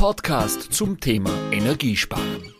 Podcast 0.00 0.72
zum 0.72 0.98
Thema 0.98 1.28
Energiesparen. 1.52 2.54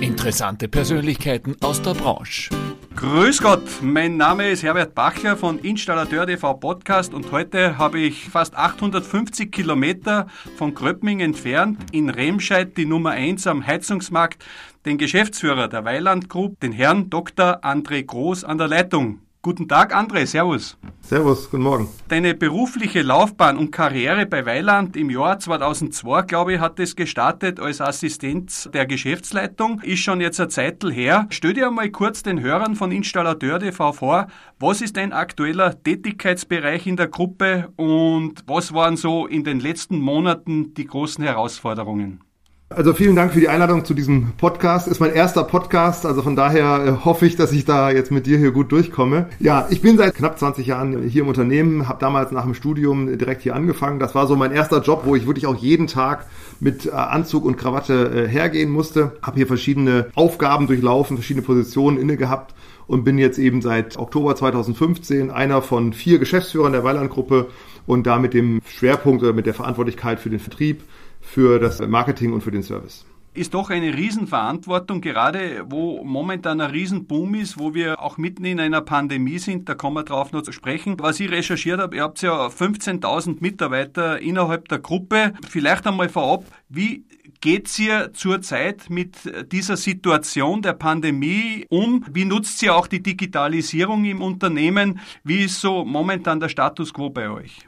Interessante 0.00 0.66
Persönlichkeiten 0.66 1.54
aus 1.60 1.80
der 1.80 1.94
Branche. 1.94 2.50
Grüß 2.96 3.40
Gott, 3.40 3.62
mein 3.82 4.16
Name 4.16 4.50
ist 4.50 4.64
Herbert 4.64 4.92
Bachler 4.92 5.36
von 5.36 5.60
Installateur 5.60 6.26
TV 6.26 6.54
Podcast 6.54 7.14
und 7.14 7.30
heute 7.30 7.78
habe 7.78 8.00
ich 8.00 8.28
fast 8.28 8.56
850 8.56 9.52
Kilometer 9.52 10.26
von 10.56 10.74
Gröppming 10.74 11.20
entfernt 11.20 11.78
in 11.92 12.10
Remscheid 12.10 12.76
die 12.76 12.86
Nummer 12.86 13.10
1 13.10 13.46
am 13.46 13.64
Heizungsmarkt 13.64 14.44
den 14.84 14.98
Geschäftsführer 14.98 15.68
der 15.68 15.84
Weiland 15.84 16.28
Group, 16.28 16.58
den 16.58 16.72
Herrn 16.72 17.10
Dr. 17.10 17.64
André 17.64 18.04
Groß 18.04 18.42
an 18.42 18.58
der 18.58 18.66
Leitung. 18.66 19.20
Guten 19.44 19.66
Tag, 19.66 19.92
André, 19.92 20.24
servus. 20.24 20.78
Servus, 21.00 21.50
guten 21.50 21.64
Morgen. 21.64 21.88
Deine 22.06 22.32
berufliche 22.32 23.02
Laufbahn 23.02 23.58
und 23.58 23.72
Karriere 23.72 24.24
bei 24.24 24.46
Weiland 24.46 24.96
im 24.96 25.10
Jahr 25.10 25.36
2002, 25.36 26.22
glaube 26.22 26.54
ich, 26.54 26.60
hat 26.60 26.78
es 26.78 26.94
gestartet 26.94 27.58
als 27.58 27.80
Assistent 27.80 28.72
der 28.72 28.86
Geschäftsleitung. 28.86 29.80
Ist 29.80 29.98
schon 29.98 30.20
jetzt 30.20 30.38
eine 30.38 30.48
Zeitl 30.48 30.92
her. 30.92 31.26
Stell 31.30 31.54
dir 31.54 31.66
einmal 31.66 31.90
kurz 31.90 32.22
den 32.22 32.40
Hörern 32.40 32.76
von 32.76 32.92
Installateur 32.92 33.58
TV 33.58 33.92
vor. 33.92 34.28
Was 34.60 34.80
ist 34.80 34.96
dein 34.96 35.12
aktueller 35.12 35.82
Tätigkeitsbereich 35.82 36.86
in 36.86 36.96
der 36.96 37.08
Gruppe 37.08 37.72
und 37.74 38.44
was 38.46 38.72
waren 38.72 38.96
so 38.96 39.26
in 39.26 39.42
den 39.42 39.58
letzten 39.58 39.98
Monaten 39.98 40.72
die 40.74 40.86
großen 40.86 41.24
Herausforderungen? 41.24 42.20
Also 42.76 42.94
vielen 42.94 43.16
Dank 43.16 43.32
für 43.32 43.40
die 43.40 43.48
Einladung 43.48 43.84
zu 43.84 43.92
diesem 43.92 44.32
Podcast. 44.38 44.88
Ist 44.88 45.00
mein 45.00 45.12
erster 45.12 45.44
Podcast, 45.44 46.06
also 46.06 46.22
von 46.22 46.36
daher 46.36 46.84
äh, 46.86 47.04
hoffe 47.04 47.26
ich, 47.26 47.36
dass 47.36 47.52
ich 47.52 47.64
da 47.64 47.90
jetzt 47.90 48.10
mit 48.10 48.26
dir 48.26 48.38
hier 48.38 48.50
gut 48.50 48.72
durchkomme. 48.72 49.26
Ja, 49.40 49.66
ich 49.70 49.82
bin 49.82 49.98
seit 49.98 50.14
knapp 50.14 50.38
20 50.38 50.66
Jahren 50.66 51.02
hier 51.02 51.22
im 51.22 51.28
Unternehmen, 51.28 51.88
habe 51.88 51.98
damals 52.00 52.32
nach 52.32 52.44
dem 52.44 52.54
Studium 52.54 53.18
direkt 53.18 53.42
hier 53.42 53.54
angefangen. 53.54 53.98
Das 53.98 54.14
war 54.14 54.26
so 54.26 54.36
mein 54.36 54.52
erster 54.52 54.80
Job, 54.80 55.02
wo 55.04 55.16
ich 55.16 55.26
wirklich 55.26 55.46
auch 55.46 55.56
jeden 55.56 55.86
Tag 55.86 56.26
mit 56.60 56.86
äh, 56.86 56.90
Anzug 56.90 57.44
und 57.44 57.56
Krawatte 57.56 58.24
äh, 58.24 58.28
hergehen 58.28 58.70
musste. 58.70 59.12
Habe 59.22 59.36
hier 59.36 59.46
verschiedene 59.46 60.06
Aufgaben 60.14 60.66
durchlaufen, 60.66 61.16
verschiedene 61.16 61.44
Positionen 61.44 61.98
inne 61.98 62.16
gehabt 62.16 62.54
und 62.86 63.04
bin 63.04 63.18
jetzt 63.18 63.38
eben 63.38 63.60
seit 63.60 63.98
Oktober 63.98 64.34
2015 64.34 65.30
einer 65.30 65.62
von 65.62 65.92
vier 65.92 66.18
Geschäftsführern 66.18 66.72
der 66.72 66.84
Weiland-Gruppe 66.84 67.48
und 67.86 68.06
da 68.06 68.18
mit 68.18 68.32
dem 68.32 68.60
Schwerpunkt 68.66 69.22
oder 69.22 69.32
mit 69.32 69.46
der 69.46 69.54
Verantwortlichkeit 69.54 70.20
für 70.20 70.30
den 70.30 70.40
Vertrieb 70.40 70.82
für 71.22 71.58
das 71.58 71.80
Marketing 71.80 72.34
und 72.34 72.42
für 72.42 72.50
den 72.50 72.62
Service 72.62 73.06
ist 73.34 73.54
doch 73.54 73.70
eine 73.70 73.96
Riesenverantwortung, 73.96 75.00
gerade 75.00 75.64
wo 75.66 76.04
momentan 76.04 76.60
ein 76.60 76.70
Riesenboom 76.70 77.34
ist, 77.34 77.58
wo 77.58 77.72
wir 77.72 78.02
auch 78.02 78.18
mitten 78.18 78.44
in 78.44 78.60
einer 78.60 78.82
Pandemie 78.82 79.38
sind, 79.38 79.68
da 79.68 79.74
kommen 79.74 79.96
wir 79.96 80.04
drauf 80.04 80.32
noch 80.32 80.42
zu 80.42 80.52
sprechen. 80.52 80.96
Was 80.98 81.18
ich 81.18 81.30
recherchiert 81.30 81.80
habe, 81.80 81.96
ihr 81.96 82.02
habt 82.02 82.20
ja 82.20 82.46
15.000 82.46 83.38
Mitarbeiter 83.40 84.20
innerhalb 84.20 84.68
der 84.68 84.80
Gruppe. 84.80 85.32
Vielleicht 85.48 85.86
einmal 85.86 86.10
vorab, 86.10 86.44
wie 86.68 87.04
geht's 87.40 87.78
ihr 87.78 88.12
zurzeit 88.12 88.90
mit 88.90 89.16
dieser 89.50 89.78
Situation 89.78 90.60
der 90.60 90.74
Pandemie 90.74 91.66
um? 91.70 92.04
Wie 92.12 92.26
nutzt 92.26 92.62
ihr 92.62 92.76
auch 92.76 92.86
die 92.86 93.02
Digitalisierung 93.02 94.04
im 94.04 94.20
Unternehmen? 94.20 95.00
Wie 95.24 95.44
ist 95.44 95.60
so 95.60 95.86
momentan 95.86 96.38
der 96.38 96.50
Status 96.50 96.92
quo 96.92 97.08
bei 97.08 97.30
euch? 97.30 97.60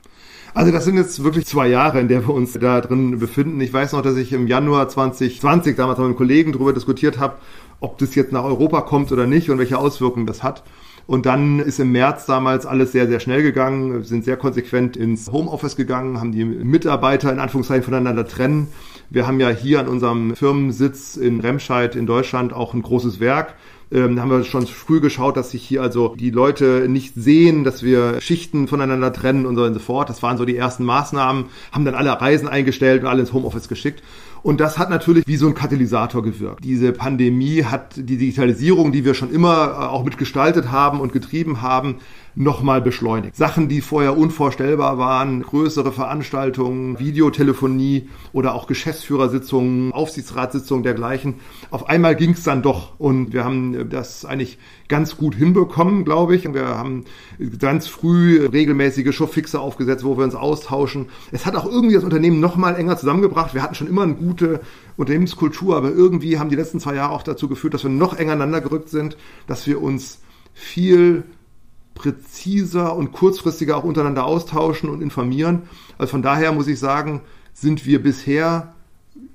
Also 0.55 0.71
das 0.71 0.85
sind 0.85 0.97
jetzt 0.97 1.25
wirklich 1.25 1.47
zwei 1.47 1.67
Jahre, 1.67 1.99
in 1.99 2.07
der 2.07 2.29
wir 2.29 2.33
uns 2.33 2.53
da 2.53 2.81
drin 2.81 3.19
befinden. 3.19 3.61
Ich 3.61 3.73
weiß 3.73 3.91
noch, 3.91 4.03
dass 4.03 4.17
ich 4.17 4.33
im 4.33 4.47
Januar 4.47 4.89
2020 4.89 5.75
damals 5.75 5.99
mit 5.99 6.05
einem 6.05 6.17
Kollegen 6.17 6.53
darüber 6.53 6.73
diskutiert 6.73 7.19
habe, 7.19 7.35
ob 7.81 7.99
das 7.99 8.15
jetzt 8.15 8.31
nach 8.31 8.45
Europa 8.45 8.83
kommt 8.83 9.11
oder 9.11 9.27
nicht 9.27 9.51
und 9.51 9.59
welche 9.59 9.79
Auswirkungen 9.79 10.27
das 10.27 10.45
hat. 10.45 10.63
Und 11.09 11.27
dann 11.27 11.59
ist 11.59 11.81
im 11.81 11.91
März 11.91 12.27
damals 12.27 12.67
alles 12.67 12.93
sehr, 12.93 13.09
sehr 13.09 13.19
schnell 13.19 13.43
gegangen. 13.43 13.93
Wir 13.95 14.05
sind 14.05 14.25
sehr 14.25 14.37
konsequent 14.37 14.97
ins 14.97 15.33
Homeoffice 15.33 15.75
gegangen, 15.75 16.21
haben 16.21 16.31
die 16.31 16.45
Mitarbeiter 16.45 17.33
in 17.33 17.41
Anführungszeichen 17.41 17.83
voneinander 17.83 18.27
trennen. 18.27 18.69
Wir 19.11 19.27
haben 19.27 19.41
ja 19.41 19.49
hier 19.49 19.81
an 19.81 19.89
unserem 19.89 20.37
Firmensitz 20.37 21.17
in 21.17 21.41
Remscheid 21.41 21.97
in 21.97 22.07
Deutschland 22.07 22.53
auch 22.53 22.75
ein 22.75 22.83
großes 22.83 23.19
Werk 23.19 23.55
ähm, 23.95 24.21
haben 24.21 24.31
wir 24.31 24.45
schon 24.45 24.67
früh 24.67 25.01
geschaut, 25.01 25.37
dass 25.37 25.53
sich 25.53 25.63
hier 25.63 25.81
also 25.81 26.17
die 26.19 26.31
Leute 26.31 26.87
nicht 26.89 27.15
sehen, 27.15 27.65
dass 27.65 27.83
wir 27.83 28.21
Schichten 28.21 28.69
voneinander 28.69 29.13
trennen 29.13 29.47
und 29.47 29.57
so 29.57 29.63
und 29.63 29.75
so 29.75 29.81
fort. 29.81 30.11
Das 30.11 30.23
waren 30.23 30.37
so 30.37 30.45
die 30.45 30.57
ersten 30.57 30.85
Maßnahmen, 30.85 31.47
haben 31.73 31.85
dann 31.85 31.95
alle 31.95 32.21
Reisen 32.21 32.49
eingestellt 32.49 33.03
und 33.03 33.09
alle 33.09 33.21
ins 33.21 33.33
Homeoffice 33.33 33.69
geschickt. 33.69 34.03
Und 34.43 34.61
das 34.61 34.77
hat 34.77 34.91
natürlich 34.91 35.27
wie 35.27 35.37
so 35.37 35.47
ein 35.47 35.55
Katalysator 35.55 36.23
gewirkt. 36.23 36.65
Diese 36.65 36.93
Pandemie 36.93 37.65
hat 37.65 37.97
die 37.97 38.19
Digitalisierung, 38.19 38.93
die 38.93 39.05
wir 39.05 39.15
schon 39.15 39.33
immer 39.33 39.69
äh, 39.69 39.85
auch 39.87 40.05
mitgestaltet 40.05 40.71
haben 40.71 41.01
und 41.01 41.15
getrieben 41.15 41.63
haben, 41.63 41.97
nochmal 42.37 42.81
beschleunigt. 42.81 43.37
Sachen, 43.37 43.69
die 43.69 43.81
vorher 43.81 44.17
unvorstellbar 44.17 44.99
waren, 44.99 45.43
größere 45.43 45.93
Veranstaltungen, 45.93 46.99
Videotelefonie 46.99 48.09
oder 48.33 48.55
auch 48.55 48.67
Geschäftsführersitzungen, 48.67 49.93
Aufsichtsratssitzungen 49.93 50.83
dergleichen. 50.83 51.35
Auf 51.71 51.89
einmal 51.89 52.17
ging 52.17 52.31
es 52.31 52.43
dann 52.43 52.63
doch 52.63 52.99
und 52.99 53.33
wir 53.33 53.45
haben 53.45 53.89
das 53.89 54.25
eigentlich 54.25 54.59
ganz 54.89 55.17
gut 55.17 55.35
hinbekommen, 55.35 56.05
glaube 56.05 56.35
ich. 56.35 56.53
Wir 56.53 56.67
haben 56.67 57.05
ganz 57.59 57.87
früh 57.87 58.45
regelmäßige 58.47 59.15
Showfixe 59.15 59.61
aufgesetzt, 59.61 60.05
wo 60.05 60.17
wir 60.17 60.25
uns 60.25 60.35
austauschen. 60.35 61.07
Es 61.31 61.47
hat 61.47 61.57
auch 61.57 61.67
irgendwie 61.67 61.95
das 61.95 62.05
Unternehmen 62.05 62.41
nochmal 62.41 62.77
enger 62.77 62.97
zusammengebracht. 62.97 63.55
Wir 63.55 63.63
hatten 63.63 63.75
schon 63.75 63.89
immer 63.89 64.03
eine 64.03 64.15
gute 64.15 64.61
Unternehmenskultur, 64.97 65.77
aber 65.77 65.91
irgendwie 65.91 66.39
haben 66.39 66.51
die 66.51 66.57
letzten 66.57 66.81
zwei 66.81 66.97
Jahre 66.97 67.13
auch 67.13 67.23
dazu 67.23 67.49
geführt, 67.49 67.75
dass 67.75 67.85
wir 67.85 67.91
noch 67.91 68.15
enger 68.17 68.33
aneinander 68.33 68.61
gerückt 68.61 68.89
sind, 68.89 69.17
dass 69.47 69.67
wir 69.67 69.81
uns 69.81 70.21
viel 70.53 71.25
präziser 71.95 72.97
und 72.97 73.13
kurzfristiger 73.13 73.77
auch 73.77 73.85
untereinander 73.85 74.25
austauschen 74.25 74.89
und 74.89 75.01
informieren. 75.01 75.63
Also 75.99 76.13
von 76.13 76.23
daher 76.23 76.53
muss 76.53 76.67
ich 76.67 76.79
sagen, 76.79 77.23
sind 77.53 77.87
wir 77.87 78.03
bisher, 78.03 78.75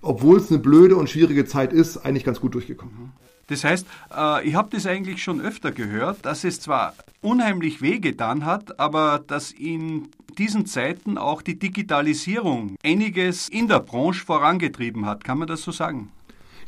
obwohl 0.02 0.38
es 0.38 0.50
eine 0.50 0.60
blöde 0.60 0.96
und 0.96 1.10
schwierige 1.10 1.46
Zeit 1.46 1.74
ist, 1.74 1.98
eigentlich 1.98 2.26
ganz 2.26 2.40
gut 2.40 2.54
durchgekommen. 2.54 3.14
Das 3.48 3.64
heißt, 3.64 3.88
äh, 4.16 4.48
ich 4.48 4.54
habe 4.54 4.70
das 4.72 4.86
eigentlich 4.86 5.24
schon 5.24 5.42
öfter 5.42 5.72
gehört, 5.72 6.26
dass 6.26 6.44
es 6.44 6.60
zwar 6.60 6.94
unheimlich 7.22 7.82
wehgetan 7.82 8.46
hat, 8.46 8.80
aber 8.80 9.24
dass 9.26 9.52
in 9.52 10.10
diesen 10.38 10.68
Zeiten 10.68 11.18
auch 11.18 11.42
die 11.42 11.58
Digitalisierung 11.58 12.76
einiges 12.84 13.50
in 13.50 13.68
der 13.68 13.80
Branche 13.80 14.24
vorangetrieben 14.24 15.06
hat. 15.06 15.24
Kann 15.24 15.40
man 15.40 15.48
das 15.48 15.64
so 15.64 15.72
sagen? 15.72 16.10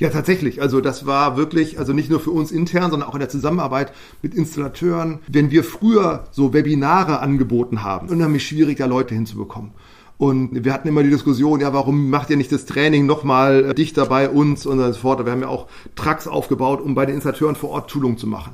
Ja, 0.01 0.09
tatsächlich. 0.09 0.63
Also 0.63 0.81
das 0.81 1.06
war 1.06 1.38
wirklich, 1.38 1.78
also 1.78 1.94
nicht 1.94 2.09
nur 2.09 2.19
für 2.19 2.31
uns 2.31 2.51
intern, 2.51 2.89
sondern 2.89 3.07
auch 3.07 3.13
in 3.13 3.19
der 3.19 3.29
Zusammenarbeit 3.29 3.94
mit 4.23 4.34
Installateuren. 4.34 5.19
Wenn 5.28 5.51
wir 5.51 5.63
früher 5.63 6.23
so 6.31 6.53
Webinare 6.53 7.19
angeboten 7.19 7.84
haben, 7.84 8.09
unheimlich 8.09 8.44
schwierig, 8.47 8.79
da 8.79 8.88
Leute 8.88 9.13
hinzubekommen. 9.13 9.73
Und 10.17 10.66
wir 10.66 10.73
hatten 10.73 10.88
immer 10.88 11.03
die 11.03 11.11
Diskussion, 11.11 11.59
ja, 11.59 11.72
warum 11.72 12.09
macht 12.09 12.31
ihr 12.31 12.38
nicht 12.38 12.51
das 12.51 12.66
Training 12.66 13.06
nochmal 13.06 13.63
äh, 13.63 13.75
dichter 13.75 14.07
bei 14.07 14.28
uns 14.28 14.66
und 14.66 14.79
so 14.79 14.94
fort. 14.94 15.23
Wir 15.23 15.31
haben 15.31 15.41
ja 15.41 15.50
auch 15.50 15.67
Trucks 15.95 16.28
aufgebaut, 16.28 16.81
um 16.81 16.95
bei 16.95 17.06
den 17.06 17.13
Installateuren 17.13 17.56
vor 17.56 17.69
Ort 17.69 17.91
Schulungen 17.91 18.17
zu 18.17 18.25
machen. 18.25 18.53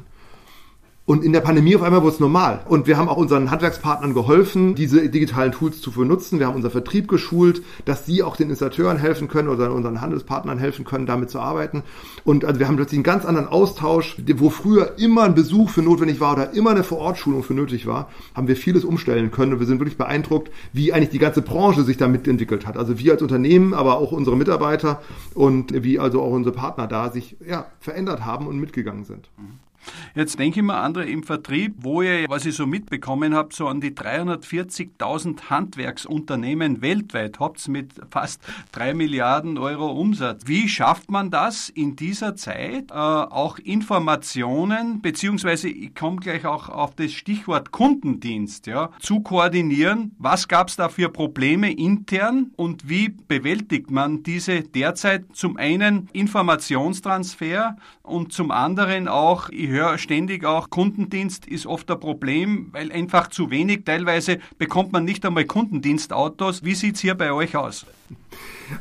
Und 1.07 1.23
in 1.23 1.31
der 1.31 1.39
Pandemie 1.39 1.73
auf 1.73 1.83
einmal 1.83 2.01
wurde 2.01 2.15
es 2.15 2.19
normal. 2.19 2.65
Und 2.67 2.85
wir 2.85 2.97
haben 2.97 3.07
auch 3.07 3.15
unseren 3.15 3.49
Handwerkspartnern 3.49 4.13
geholfen, 4.13 4.75
diese 4.75 5.07
digitalen 5.07 5.53
Tools 5.53 5.79
zu 5.79 5.91
benutzen. 5.91 6.37
Wir 6.37 6.47
haben 6.47 6.55
unseren 6.55 6.73
Vertrieb 6.73 7.07
geschult, 7.07 7.61
dass 7.85 8.05
sie 8.05 8.23
auch 8.23 8.35
den 8.35 8.49
Installateuren 8.49 8.97
helfen 8.97 9.29
können 9.29 9.47
oder 9.47 9.71
unseren 9.71 10.01
Handelspartnern 10.01 10.59
helfen 10.59 10.83
können, 10.83 11.05
damit 11.05 11.29
zu 11.29 11.39
arbeiten. 11.39 11.83
Und 12.25 12.43
also 12.43 12.59
wir 12.59 12.67
haben 12.67 12.75
plötzlich 12.75 12.97
einen 12.97 13.05
ganz 13.05 13.23
anderen 13.23 13.47
Austausch, 13.47 14.17
wo 14.35 14.49
früher 14.49 14.95
immer 14.97 15.23
ein 15.23 15.33
Besuch 15.33 15.69
für 15.69 15.81
notwendig 15.81 16.19
war 16.19 16.33
oder 16.33 16.53
immer 16.53 16.71
eine 16.71 16.83
Vorortschulung 16.83 17.41
für 17.41 17.53
nötig 17.53 17.87
war, 17.87 18.09
haben 18.35 18.49
wir 18.49 18.57
vieles 18.57 18.83
umstellen 18.83 19.31
können. 19.31 19.53
Und 19.53 19.59
wir 19.61 19.65
sind 19.65 19.79
wirklich 19.79 19.97
beeindruckt, 19.97 20.51
wie 20.73 20.91
eigentlich 20.91 21.11
die 21.11 21.19
ganze 21.19 21.41
Branche 21.41 21.83
sich 21.83 21.95
da 21.95 22.09
mitentwickelt 22.09 22.67
hat. 22.67 22.75
Also 22.75 22.99
wir 22.99 23.13
als 23.13 23.21
Unternehmen, 23.21 23.73
aber 23.73 23.97
auch 23.97 24.11
unsere 24.11 24.35
Mitarbeiter 24.35 25.01
und 25.33 25.71
wie 25.85 25.99
also 25.99 26.21
auch 26.21 26.31
unsere 26.31 26.53
Partner 26.53 26.85
da 26.85 27.11
sich 27.11 27.37
ja, 27.47 27.67
verändert 27.79 28.25
haben 28.25 28.45
und 28.45 28.59
mitgegangen 28.59 29.05
sind. 29.05 29.29
Mhm. 29.37 29.66
Jetzt 30.15 30.39
denke 30.39 30.59
ich 30.59 30.65
mir, 30.65 30.75
andere 30.75 31.05
im 31.05 31.23
Vertrieb, 31.23 31.75
wo 31.79 32.01
ihr, 32.01 32.27
was 32.29 32.45
ich 32.45 32.55
so 32.55 32.65
mitbekommen 32.65 33.35
habe, 33.35 33.53
so 33.53 33.67
an 33.67 33.81
die 33.81 33.91
340.000 33.91 35.49
Handwerksunternehmen 35.49 36.81
weltweit 36.81 37.39
habt 37.39 37.67
mit 37.67 37.93
fast 38.09 38.41
drei 38.71 38.93
Milliarden 38.93 39.57
Euro 39.57 39.91
Umsatz. 39.91 40.43
Wie 40.45 40.67
schafft 40.67 41.11
man 41.11 41.31
das 41.31 41.69
in 41.69 41.95
dieser 41.95 42.35
Zeit, 42.35 42.91
äh, 42.91 42.93
auch 42.93 43.59
Informationen, 43.59 45.01
beziehungsweise 45.01 45.69
ich 45.69 45.95
komme 45.95 46.17
gleich 46.17 46.45
auch 46.45 46.69
auf 46.69 46.95
das 46.95 47.11
Stichwort 47.13 47.71
Kundendienst, 47.71 48.67
ja, 48.67 48.89
zu 48.99 49.21
koordinieren? 49.21 50.15
Was 50.19 50.47
gab 50.47 50.69
es 50.69 50.75
da 50.75 50.89
für 50.89 51.09
Probleme 51.09 51.71
intern 51.71 52.51
und 52.55 52.89
wie 52.89 53.09
bewältigt 53.09 53.91
man 53.91 54.23
diese 54.23 54.61
derzeit 54.61 55.25
zum 55.33 55.57
einen 55.57 56.09
Informationstransfer 56.13 57.77
und 58.03 58.33
zum 58.33 58.51
anderen 58.51 59.07
auch, 59.07 59.49
ich 59.49 59.69
höre 59.77 59.97
ständig 59.97 60.45
auch, 60.45 60.69
Kundendienst 60.69 61.45
ist 61.47 61.65
oft 61.65 61.89
ein 61.89 61.99
Problem, 61.99 62.67
weil 62.71 62.91
einfach 62.91 63.27
zu 63.27 63.49
wenig, 63.51 63.85
teilweise 63.85 64.39
bekommt 64.57 64.91
man 64.91 65.05
nicht 65.05 65.25
einmal 65.25 65.45
Kundendienstautos. 65.45 66.63
Wie 66.63 66.75
sieht 66.75 66.95
es 66.95 67.01
hier 67.01 67.15
bei 67.15 67.31
euch 67.31 67.55
aus? 67.55 67.85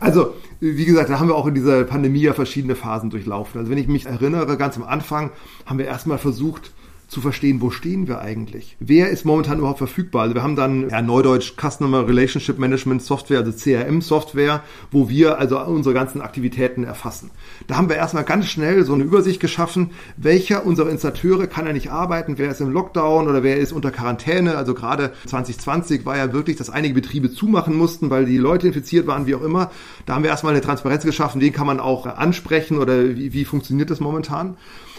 Also, 0.00 0.34
wie 0.60 0.84
gesagt, 0.84 1.10
da 1.10 1.20
haben 1.20 1.28
wir 1.28 1.34
auch 1.34 1.46
in 1.46 1.54
dieser 1.54 1.84
Pandemie 1.84 2.22
ja 2.22 2.32
verschiedene 2.32 2.75
Phasen 2.75 3.10
durchlaufen. 3.10 3.58
Also 3.60 3.70
wenn 3.70 3.78
ich 3.78 3.88
mich 3.88 4.06
erinnere, 4.06 4.56
ganz 4.56 4.76
am 4.76 4.82
Anfang 4.82 5.31
haben 5.64 5.78
wir 5.78 5.87
erstmal 5.87 6.19
versucht, 6.19 6.72
zu 7.08 7.20
verstehen, 7.20 7.61
wo 7.61 7.70
stehen 7.70 8.08
wir 8.08 8.20
eigentlich? 8.20 8.76
Wer 8.81 9.11
ist 9.11 9.25
momentan 9.25 9.58
überhaupt 9.58 9.79
verfügbar? 9.79 10.23
Also 10.23 10.35
wir 10.35 10.43
haben 10.43 10.56
dann 10.56 10.91
ja, 10.91 11.00
Neudeutsch 11.03 11.53
Customer 11.56 12.06
Relationship 12.06 12.58
Management 12.58 13.03
Software, 13.03 13.38
also 13.38 13.53
CRM 13.53 14.00
Software, 14.03 14.62
wo 14.91 15.08
wir 15.08 15.38
also 15.38 15.61
unsere 15.61 15.94
ganzen 15.94 16.20
Aktivitäten 16.20 16.82
erfassen. 16.82 17.31
Da 17.69 17.76
haben 17.76 17.88
wir 17.88 17.97
erstmal 17.97 18.25
ganz 18.25 18.47
schnell 18.47 18.85
so 18.85 18.93
eine 18.94 19.05
Übersicht 19.05 19.41
geschaffen, 19.41 19.91
welcher 20.17 20.67
unserer 20.67 20.91
Installateure 20.91 21.47
kann 21.47 21.67
ja 21.67 21.73
nicht 21.73 21.91
arbeiten, 21.91 22.38
wer 22.38 22.50
ist 22.50 22.61
im 22.61 22.73
Lockdown 22.73 23.29
oder 23.29 23.44
wer 23.44 23.58
ist 23.58 23.73
unter 23.73 23.93
Quarantäne. 23.93 24.56
Also 24.56 24.75
gerade 24.75 25.12
2020 25.26 26.05
war 26.06 26.17
ja 26.17 26.32
wirklich, 26.32 26.56
dass 26.56 26.70
einige 26.70 26.94
Betriebe 26.94 27.31
zumachen 27.31 27.76
mussten, 27.76 28.11
weil 28.11 28.25
die 28.25 28.38
Leute 28.38 28.67
infiziert 28.67 29.06
waren, 29.06 29.26
wie 29.26 29.37
auch 29.37 29.43
immer. 29.43 29.70
Da 30.06 30.14
haben 30.14 30.25
wir 30.25 30.31
erstmal 30.31 30.55
eine 30.55 30.62
Transparenz 30.62 31.05
geschaffen, 31.05 31.41
wen 31.41 31.53
kann 31.53 31.67
man 31.67 31.79
auch 31.79 32.06
ansprechen 32.06 32.79
oder 32.79 33.17
wie, 33.17 33.32
wie 33.32 33.44
funktioniert 33.44 33.91
das 33.91 34.00
momentan. 34.00 34.56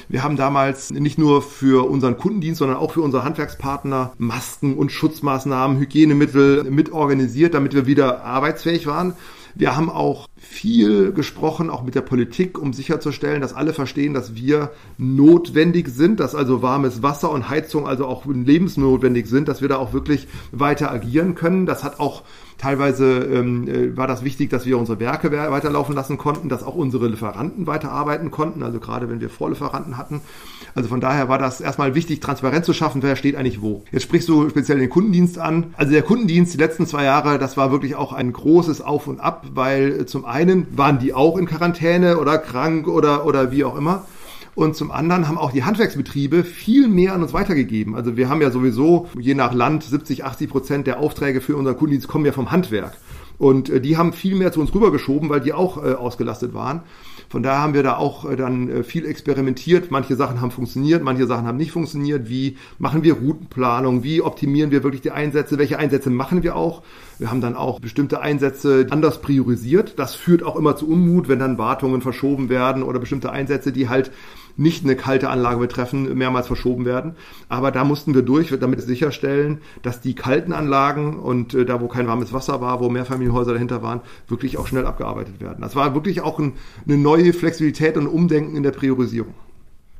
Wir 0.09 0.23
haben 0.23 0.37
damals 0.37 0.91
nicht 0.91 1.17
nur 1.17 1.41
für 1.41 1.89
unseren 1.89 2.17
Kundendienst, 2.17 2.59
sondern 2.59 2.77
auch 2.77 2.91
für 2.91 3.01
unsere 3.01 3.23
Handwerkspartner 3.23 4.13
Masken 4.17 4.75
und 4.75 4.91
Schutzmaßnahmen, 4.91 5.79
Hygienemittel 5.79 6.65
mit 6.65 6.91
organisiert, 6.91 7.53
damit 7.53 7.73
wir 7.73 7.87
wieder 7.87 8.23
arbeitsfähig 8.23 8.87
waren. 8.87 9.13
Wir 9.55 9.75
haben 9.75 9.89
auch 9.89 10.27
viel 10.49 11.11
gesprochen, 11.11 11.69
auch 11.69 11.83
mit 11.83 11.95
der 11.95 12.01
Politik, 12.01 12.57
um 12.57 12.73
sicherzustellen, 12.73 13.41
dass 13.41 13.53
alle 13.53 13.73
verstehen, 13.73 14.13
dass 14.13 14.35
wir 14.35 14.71
notwendig 14.97 15.89
sind, 15.89 16.19
dass 16.19 16.35
also 16.35 16.61
warmes 16.61 17.03
Wasser 17.03 17.31
und 17.31 17.49
Heizung 17.49 17.87
also 17.87 18.05
auch 18.05 18.25
lebensnotwendig 18.25 19.27
sind, 19.27 19.47
dass 19.47 19.61
wir 19.61 19.69
da 19.69 19.77
auch 19.77 19.93
wirklich 19.93 20.27
weiter 20.51 20.91
agieren 20.91 21.35
können. 21.35 21.65
Das 21.65 21.83
hat 21.83 21.99
auch 21.99 22.23
Teilweise 22.57 23.19
ähm, 23.19 23.67
äh, 23.67 23.95
war 23.95 24.07
das 24.07 24.23
wichtig, 24.23 24.49
dass 24.49 24.65
wir 24.65 24.79
unsere 24.79 24.99
Werke 24.99 25.31
weiterlaufen 25.31 25.93
lassen 25.93 26.17
konnten, 26.17 26.49
dass 26.49 26.63
auch 26.63 26.73
unsere 26.73 27.07
Lieferanten 27.07 27.67
weiterarbeiten 27.67 28.31
konnten, 28.31 28.63
also 28.63 28.79
gerade 28.79 29.09
wenn 29.09 29.21
wir 29.21 29.29
Vorlieferanten 29.29 29.95
hatten. 29.95 30.21
Also 30.73 30.89
von 30.89 30.99
daher 30.99 31.29
war 31.29 31.37
das 31.37 31.61
erstmal 31.61 31.93
wichtig, 31.93 32.19
Transparenz 32.19 32.65
zu 32.65 32.73
schaffen, 32.73 33.03
wer 33.03 33.15
steht 33.15 33.35
eigentlich 33.35 33.61
wo. 33.61 33.83
Jetzt 33.91 34.03
sprichst 34.03 34.27
du 34.27 34.49
speziell 34.49 34.79
den 34.79 34.89
Kundendienst 34.89 35.37
an. 35.37 35.73
Also 35.77 35.91
der 35.91 36.01
Kundendienst 36.01 36.55
die 36.55 36.57
letzten 36.57 36.87
zwei 36.87 37.03
Jahre, 37.03 37.37
das 37.37 37.57
war 37.57 37.71
wirklich 37.71 37.95
auch 37.95 38.11
ein 38.11 38.33
großes 38.33 38.81
Auf 38.81 39.07
und 39.07 39.19
Ab, 39.19 39.45
weil 39.53 40.07
zum 40.07 40.25
einen 40.25 40.36
waren 40.75 40.99
die 40.99 41.13
auch 41.13 41.37
in 41.37 41.45
Quarantäne 41.45 42.19
oder 42.19 42.37
krank 42.37 42.87
oder, 42.87 43.25
oder 43.25 43.51
wie 43.51 43.63
auch 43.63 43.77
immer. 43.77 44.05
Und 44.57 44.75
zum 44.75 44.91
anderen 44.91 45.27
haben 45.27 45.37
auch 45.37 45.51
die 45.51 45.63
Handwerksbetriebe 45.63 46.43
viel 46.43 46.87
mehr 46.87 47.13
an 47.13 47.21
uns 47.21 47.31
weitergegeben. 47.31 47.95
Also 47.95 48.17
wir 48.17 48.27
haben 48.27 48.41
ja 48.41 48.49
sowieso 48.49 49.07
je 49.19 49.35
nach 49.35 49.53
Land 49.53 49.83
70, 49.83 50.25
80 50.25 50.49
Prozent 50.49 50.87
der 50.87 50.99
Aufträge 50.99 51.41
für 51.41 51.55
unseren 51.55 51.77
Kundendienst 51.77 52.07
kommen 52.07 52.25
ja 52.25 52.31
vom 52.31 52.49
Handwerk. 52.49 52.97
Und 53.37 53.69
äh, 53.69 53.79
die 53.79 53.97
haben 53.97 54.13
viel 54.13 54.35
mehr 54.35 54.51
zu 54.51 54.59
uns 54.59 54.73
rübergeschoben, 54.73 55.29
weil 55.29 55.41
die 55.41 55.53
auch 55.53 55.77
äh, 55.77 55.93
ausgelastet 55.93 56.55
waren. 56.55 56.81
Von 57.29 57.43
daher 57.43 57.61
haben 57.61 57.73
wir 57.73 57.83
da 57.83 57.97
auch 57.97 58.27
äh, 58.27 58.35
dann 58.35 58.83
viel 58.83 59.05
experimentiert. 59.05 59.91
Manche 59.91 60.15
Sachen 60.15 60.41
haben 60.41 60.49
funktioniert, 60.49 61.03
manche 61.03 61.27
Sachen 61.27 61.45
haben 61.45 61.57
nicht 61.57 61.71
funktioniert. 61.71 62.27
Wie 62.29 62.57
machen 62.79 63.03
wir 63.03 63.13
Routenplanung? 63.13 64.03
Wie 64.03 64.21
optimieren 64.21 64.71
wir 64.71 64.83
wirklich 64.83 65.01
die 65.01 65.11
Einsätze? 65.11 65.59
Welche 65.59 65.77
Einsätze 65.77 66.09
machen 66.09 66.41
wir 66.41 66.55
auch? 66.55 66.81
Wir 67.19 67.31
haben 67.31 67.41
dann 67.41 67.55
auch 67.55 67.79
bestimmte 67.79 68.21
Einsätze 68.21 68.87
anders 68.89 69.21
priorisiert. 69.21 69.97
Das 69.97 70.15
führt 70.15 70.43
auch 70.43 70.55
immer 70.55 70.75
zu 70.75 70.87
Unmut, 70.87 71.27
wenn 71.27 71.39
dann 71.39 71.57
Wartungen 71.57 72.01
verschoben 72.01 72.49
werden 72.49 72.83
oder 72.83 72.99
bestimmte 72.99 73.31
Einsätze, 73.31 73.71
die 73.71 73.89
halt 73.89 74.11
nicht 74.57 74.83
eine 74.83 74.95
kalte 74.95 75.29
Anlage 75.29 75.59
betreffen, 75.59 76.17
mehrmals 76.17 76.47
verschoben 76.47 76.85
werden. 76.85 77.15
Aber 77.47 77.71
da 77.71 77.83
mussten 77.83 78.13
wir 78.13 78.23
durch, 78.23 78.49
damit 78.59 78.81
sicherstellen, 78.81 79.61
dass 79.83 80.01
die 80.01 80.15
kalten 80.15 80.51
Anlagen 80.51 81.19
und 81.19 81.53
äh, 81.53 81.65
da, 81.65 81.79
wo 81.79 81.87
kein 81.87 82.07
warmes 82.07 82.33
Wasser 82.33 82.59
war, 82.59 82.79
wo 82.79 82.89
Mehrfamilienhäuser 82.89 83.53
dahinter 83.53 83.83
waren, 83.83 84.01
wirklich 84.27 84.57
auch 84.57 84.67
schnell 84.67 84.85
abgearbeitet 84.85 85.39
werden. 85.39 85.61
Das 85.61 85.75
war 85.75 85.93
wirklich 85.93 86.21
auch 86.21 86.39
ein, 86.39 86.53
eine 86.87 86.97
neue 86.97 87.33
Flexibilität 87.33 87.97
und 87.97 88.07
Umdenken 88.07 88.55
in 88.55 88.63
der 88.63 88.71
Priorisierung. 88.71 89.33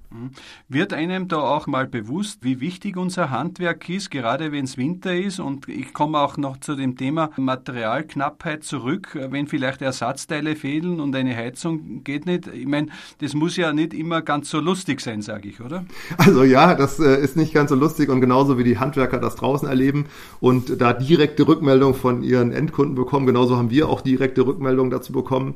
Mhm. 0.09 0.31
Wird 0.69 0.93
einem 0.93 1.27
da 1.27 1.37
auch 1.37 1.67
mal 1.67 1.87
bewusst, 1.87 2.39
wie 2.43 2.59
wichtig 2.59 2.97
unser 2.97 3.29
Handwerk 3.29 3.89
ist, 3.89 4.09
gerade 4.09 4.51
wenn 4.51 4.65
es 4.65 4.77
Winter 4.77 5.15
ist? 5.15 5.39
Und 5.39 5.67
ich 5.67 5.93
komme 5.93 6.19
auch 6.19 6.37
noch 6.37 6.57
zu 6.57 6.75
dem 6.75 6.95
Thema 6.97 7.31
Materialknappheit 7.35 8.63
zurück, 8.63 9.17
wenn 9.29 9.47
vielleicht 9.47 9.81
Ersatzteile 9.81 10.55
fehlen 10.55 10.99
und 10.99 11.15
eine 11.15 11.35
Heizung 11.35 12.03
geht 12.03 12.25
nicht. 12.25 12.47
Ich 12.47 12.67
meine, 12.67 12.87
das 13.19 13.33
muss 13.33 13.57
ja 13.57 13.73
nicht 13.73 13.93
immer 13.93 14.21
ganz 14.21 14.49
so 14.49 14.59
lustig 14.59 15.01
sein, 15.01 15.21
sage 15.21 15.49
ich, 15.49 15.61
oder? 15.61 15.85
Also 16.17 16.43
ja, 16.43 16.75
das 16.75 16.99
äh, 16.99 17.21
ist 17.21 17.35
nicht 17.35 17.53
ganz 17.53 17.69
so 17.69 17.75
lustig 17.75 18.09
und 18.09 18.21
genauso 18.21 18.57
wie 18.57 18.63
die 18.63 18.79
Handwerker 18.79 19.19
das 19.19 19.35
draußen 19.35 19.67
erleben 19.67 20.05
und 20.39 20.81
da 20.81 20.93
direkte 20.93 21.47
Rückmeldung 21.47 21.93
von 21.93 22.23
ihren 22.23 22.51
Endkunden 22.51 22.95
bekommen, 22.95 23.25
genauso 23.25 23.57
haben 23.57 23.69
wir 23.69 23.89
auch 23.89 24.01
direkte 24.01 24.45
Rückmeldungen 24.45 24.91
dazu 24.91 25.11
bekommen. 25.11 25.55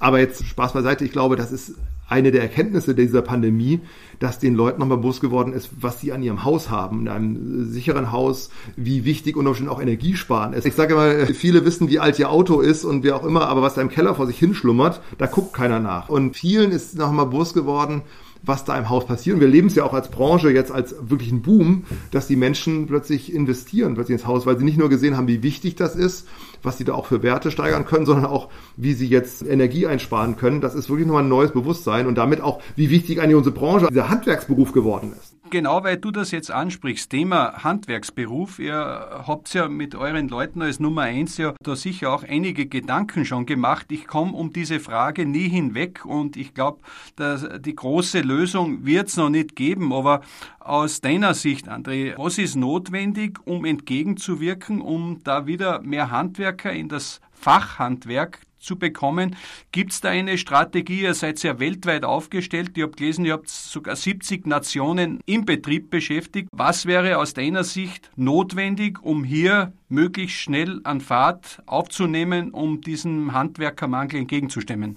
Aber 0.00 0.18
jetzt 0.18 0.44
Spaß 0.44 0.72
beiseite, 0.72 1.04
ich 1.04 1.12
glaube, 1.12 1.36
das 1.36 1.52
ist 1.52 1.76
eine 2.08 2.30
der 2.30 2.42
Erkenntnisse 2.42 2.94
dieser 2.94 3.22
Pandemie, 3.22 3.80
dass 4.18 4.38
den 4.38 4.54
Leuten 4.54 4.80
nochmal 4.80 4.98
bewusst 4.98 5.20
geworden 5.20 5.52
ist, 5.52 5.70
was 5.80 6.00
sie 6.00 6.12
an 6.12 6.22
ihrem 6.22 6.44
Haus 6.44 6.70
haben, 6.70 7.00
in 7.00 7.08
einem 7.08 7.72
sicheren 7.72 8.12
Haus, 8.12 8.50
wie 8.76 9.04
wichtig 9.04 9.36
und 9.36 9.46
auch 9.46 9.80
Energiesparen 9.80 10.52
ist. 10.52 10.64
Ich 10.64 10.74
sage 10.74 10.94
mal, 10.94 11.26
viele 11.26 11.64
wissen, 11.64 11.88
wie 11.88 11.98
alt 11.98 12.18
ihr 12.18 12.30
Auto 12.30 12.60
ist 12.60 12.84
und 12.84 13.02
wie 13.02 13.12
auch 13.12 13.24
immer, 13.24 13.48
aber 13.48 13.62
was 13.62 13.74
da 13.74 13.82
im 13.82 13.88
Keller 13.88 14.14
vor 14.14 14.26
sich 14.26 14.38
hinschlummert, 14.38 15.00
da 15.18 15.26
guckt 15.26 15.52
keiner 15.52 15.80
nach. 15.80 16.08
Und 16.08 16.36
vielen 16.36 16.70
ist 16.70 16.96
nochmal 16.96 17.26
bewusst 17.26 17.54
geworden, 17.54 18.02
was 18.42 18.64
da 18.64 18.76
im 18.76 18.88
Haus 18.88 19.06
passiert. 19.06 19.34
Und 19.34 19.40
wir 19.40 19.48
leben 19.48 19.68
es 19.68 19.74
ja 19.74 19.84
auch 19.84 19.92
als 19.92 20.10
Branche 20.10 20.50
jetzt 20.50 20.72
als 20.72 20.94
wirklich 21.00 21.30
ein 21.30 21.42
Boom, 21.42 21.84
dass 22.10 22.26
die 22.26 22.36
Menschen 22.36 22.86
plötzlich 22.86 23.32
investieren 23.32 23.94
plötzlich 23.94 24.18
ins 24.18 24.26
Haus, 24.26 24.46
weil 24.46 24.58
sie 24.58 24.64
nicht 24.64 24.78
nur 24.78 24.88
gesehen 24.88 25.16
haben, 25.16 25.28
wie 25.28 25.42
wichtig 25.42 25.76
das 25.76 25.96
ist, 25.96 26.26
was 26.62 26.78
sie 26.78 26.84
da 26.84 26.94
auch 26.94 27.06
für 27.06 27.22
Werte 27.22 27.50
steigern 27.50 27.84
können, 27.84 28.06
sondern 28.06 28.26
auch, 28.26 28.48
wie 28.76 28.94
sie 28.94 29.08
jetzt 29.08 29.46
Energie 29.46 29.86
einsparen 29.86 30.36
können. 30.36 30.60
Das 30.60 30.74
ist 30.74 30.88
wirklich 30.88 31.06
nochmal 31.06 31.24
ein 31.24 31.28
neues 31.28 31.52
Bewusstsein 31.52 32.06
und 32.06 32.16
damit 32.16 32.40
auch, 32.40 32.60
wie 32.76 32.90
wichtig 32.90 33.20
eigentlich 33.20 33.36
unsere 33.36 33.54
Branche, 33.54 33.88
dieser 33.88 34.08
Handwerksberuf 34.08 34.72
geworden 34.72 35.12
ist 35.18 35.41
genau, 35.52 35.84
weil 35.84 35.98
du 35.98 36.10
das 36.10 36.32
jetzt 36.32 36.50
ansprichst, 36.50 37.10
Thema 37.10 37.62
Handwerksberuf. 37.62 38.58
Ihr 38.58 38.74
habt 38.74 39.52
ja 39.54 39.68
mit 39.68 39.94
euren 39.94 40.28
Leuten 40.28 40.62
als 40.62 40.80
Nummer 40.80 41.02
eins 41.02 41.36
ja 41.36 41.54
da 41.62 41.76
sicher 41.76 42.12
auch 42.12 42.24
einige 42.24 42.66
Gedanken 42.66 43.24
schon 43.24 43.46
gemacht. 43.46 43.92
Ich 43.92 44.08
komme 44.08 44.32
um 44.32 44.52
diese 44.52 44.80
Frage 44.80 45.26
nie 45.26 45.48
hinweg 45.48 46.04
und 46.04 46.36
ich 46.36 46.54
glaube, 46.54 46.80
die 47.18 47.76
große 47.76 48.22
Lösung 48.22 48.84
wird 48.84 49.08
es 49.08 49.16
noch 49.16 49.28
nicht 49.28 49.54
geben. 49.54 49.92
Aber 49.92 50.22
aus 50.58 51.00
deiner 51.00 51.34
Sicht, 51.34 51.68
André, 51.68 52.14
was 52.16 52.38
ist 52.38 52.56
notwendig, 52.56 53.38
um 53.44 53.64
entgegenzuwirken, 53.64 54.80
um 54.80 55.20
da 55.22 55.46
wieder 55.46 55.82
mehr 55.82 56.10
Handwerker 56.10 56.72
in 56.72 56.88
das 56.88 57.20
Fachhandwerk 57.32 58.40
zu 58.62 58.76
bekommen. 58.76 59.36
Gibt 59.72 59.92
es 59.92 60.00
da 60.00 60.10
eine 60.10 60.38
Strategie? 60.38 61.02
Ihr 61.02 61.14
seid 61.14 61.42
ja 61.42 61.58
weltweit 61.58 62.04
aufgestellt. 62.04 62.72
Ich 62.76 62.82
habe 62.82 62.92
gelesen, 62.92 63.24
ihr 63.24 63.34
habt 63.34 63.48
sogar 63.48 63.96
70 63.96 64.46
Nationen 64.46 65.20
im 65.26 65.44
Betrieb 65.44 65.90
beschäftigt. 65.90 66.48
Was 66.52 66.86
wäre 66.86 67.18
aus 67.18 67.34
deiner 67.34 67.64
Sicht 67.64 68.10
notwendig, 68.16 69.02
um 69.02 69.24
hier 69.24 69.72
möglichst 69.88 70.38
schnell 70.38 70.80
an 70.84 71.00
Fahrt 71.00 71.62
aufzunehmen, 71.66 72.50
um 72.52 72.80
diesem 72.80 73.32
Handwerkermangel 73.32 74.20
entgegenzustemmen? 74.20 74.96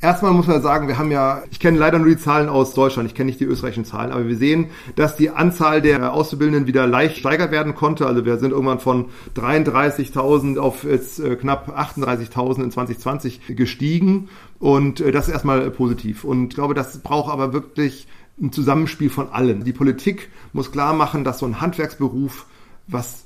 Erstmal 0.00 0.32
muss 0.32 0.46
man 0.46 0.62
sagen, 0.62 0.86
wir 0.86 0.96
haben 0.96 1.10
ja, 1.10 1.42
ich 1.50 1.58
kenne 1.58 1.76
leider 1.76 1.98
nur 1.98 2.08
die 2.08 2.18
Zahlen 2.18 2.48
aus 2.48 2.72
Deutschland, 2.72 3.08
ich 3.08 3.16
kenne 3.16 3.26
nicht 3.26 3.40
die 3.40 3.44
österreichischen 3.44 3.84
Zahlen, 3.84 4.12
aber 4.12 4.28
wir 4.28 4.36
sehen, 4.36 4.66
dass 4.94 5.16
die 5.16 5.30
Anzahl 5.30 5.82
der 5.82 6.12
Auszubildenden 6.12 6.68
wieder 6.68 6.86
leicht 6.86 7.16
steigert 7.16 7.50
werden 7.50 7.74
konnte. 7.74 8.06
Also 8.06 8.24
wir 8.24 8.38
sind 8.38 8.52
irgendwann 8.52 8.78
von 8.78 9.06
33.000 9.34 10.56
auf 10.58 10.84
jetzt 10.84 11.18
äh, 11.18 11.34
knapp 11.34 11.76
38.000 11.76 12.62
in 12.62 12.70
2020 12.70 13.56
gestiegen 13.56 14.28
und 14.60 15.00
äh, 15.00 15.10
das 15.10 15.26
ist 15.26 15.34
erstmal 15.34 15.68
positiv. 15.72 16.22
Und 16.22 16.50
ich 16.50 16.54
glaube, 16.54 16.74
das 16.74 16.98
braucht 16.98 17.32
aber 17.32 17.52
wirklich 17.52 18.06
ein 18.40 18.52
Zusammenspiel 18.52 19.10
von 19.10 19.30
allen. 19.30 19.64
Die 19.64 19.72
Politik 19.72 20.28
muss 20.52 20.70
klar 20.70 20.92
machen, 20.92 21.24
dass 21.24 21.40
so 21.40 21.46
ein 21.46 21.60
Handwerksberuf 21.60 22.46
was 22.86 23.24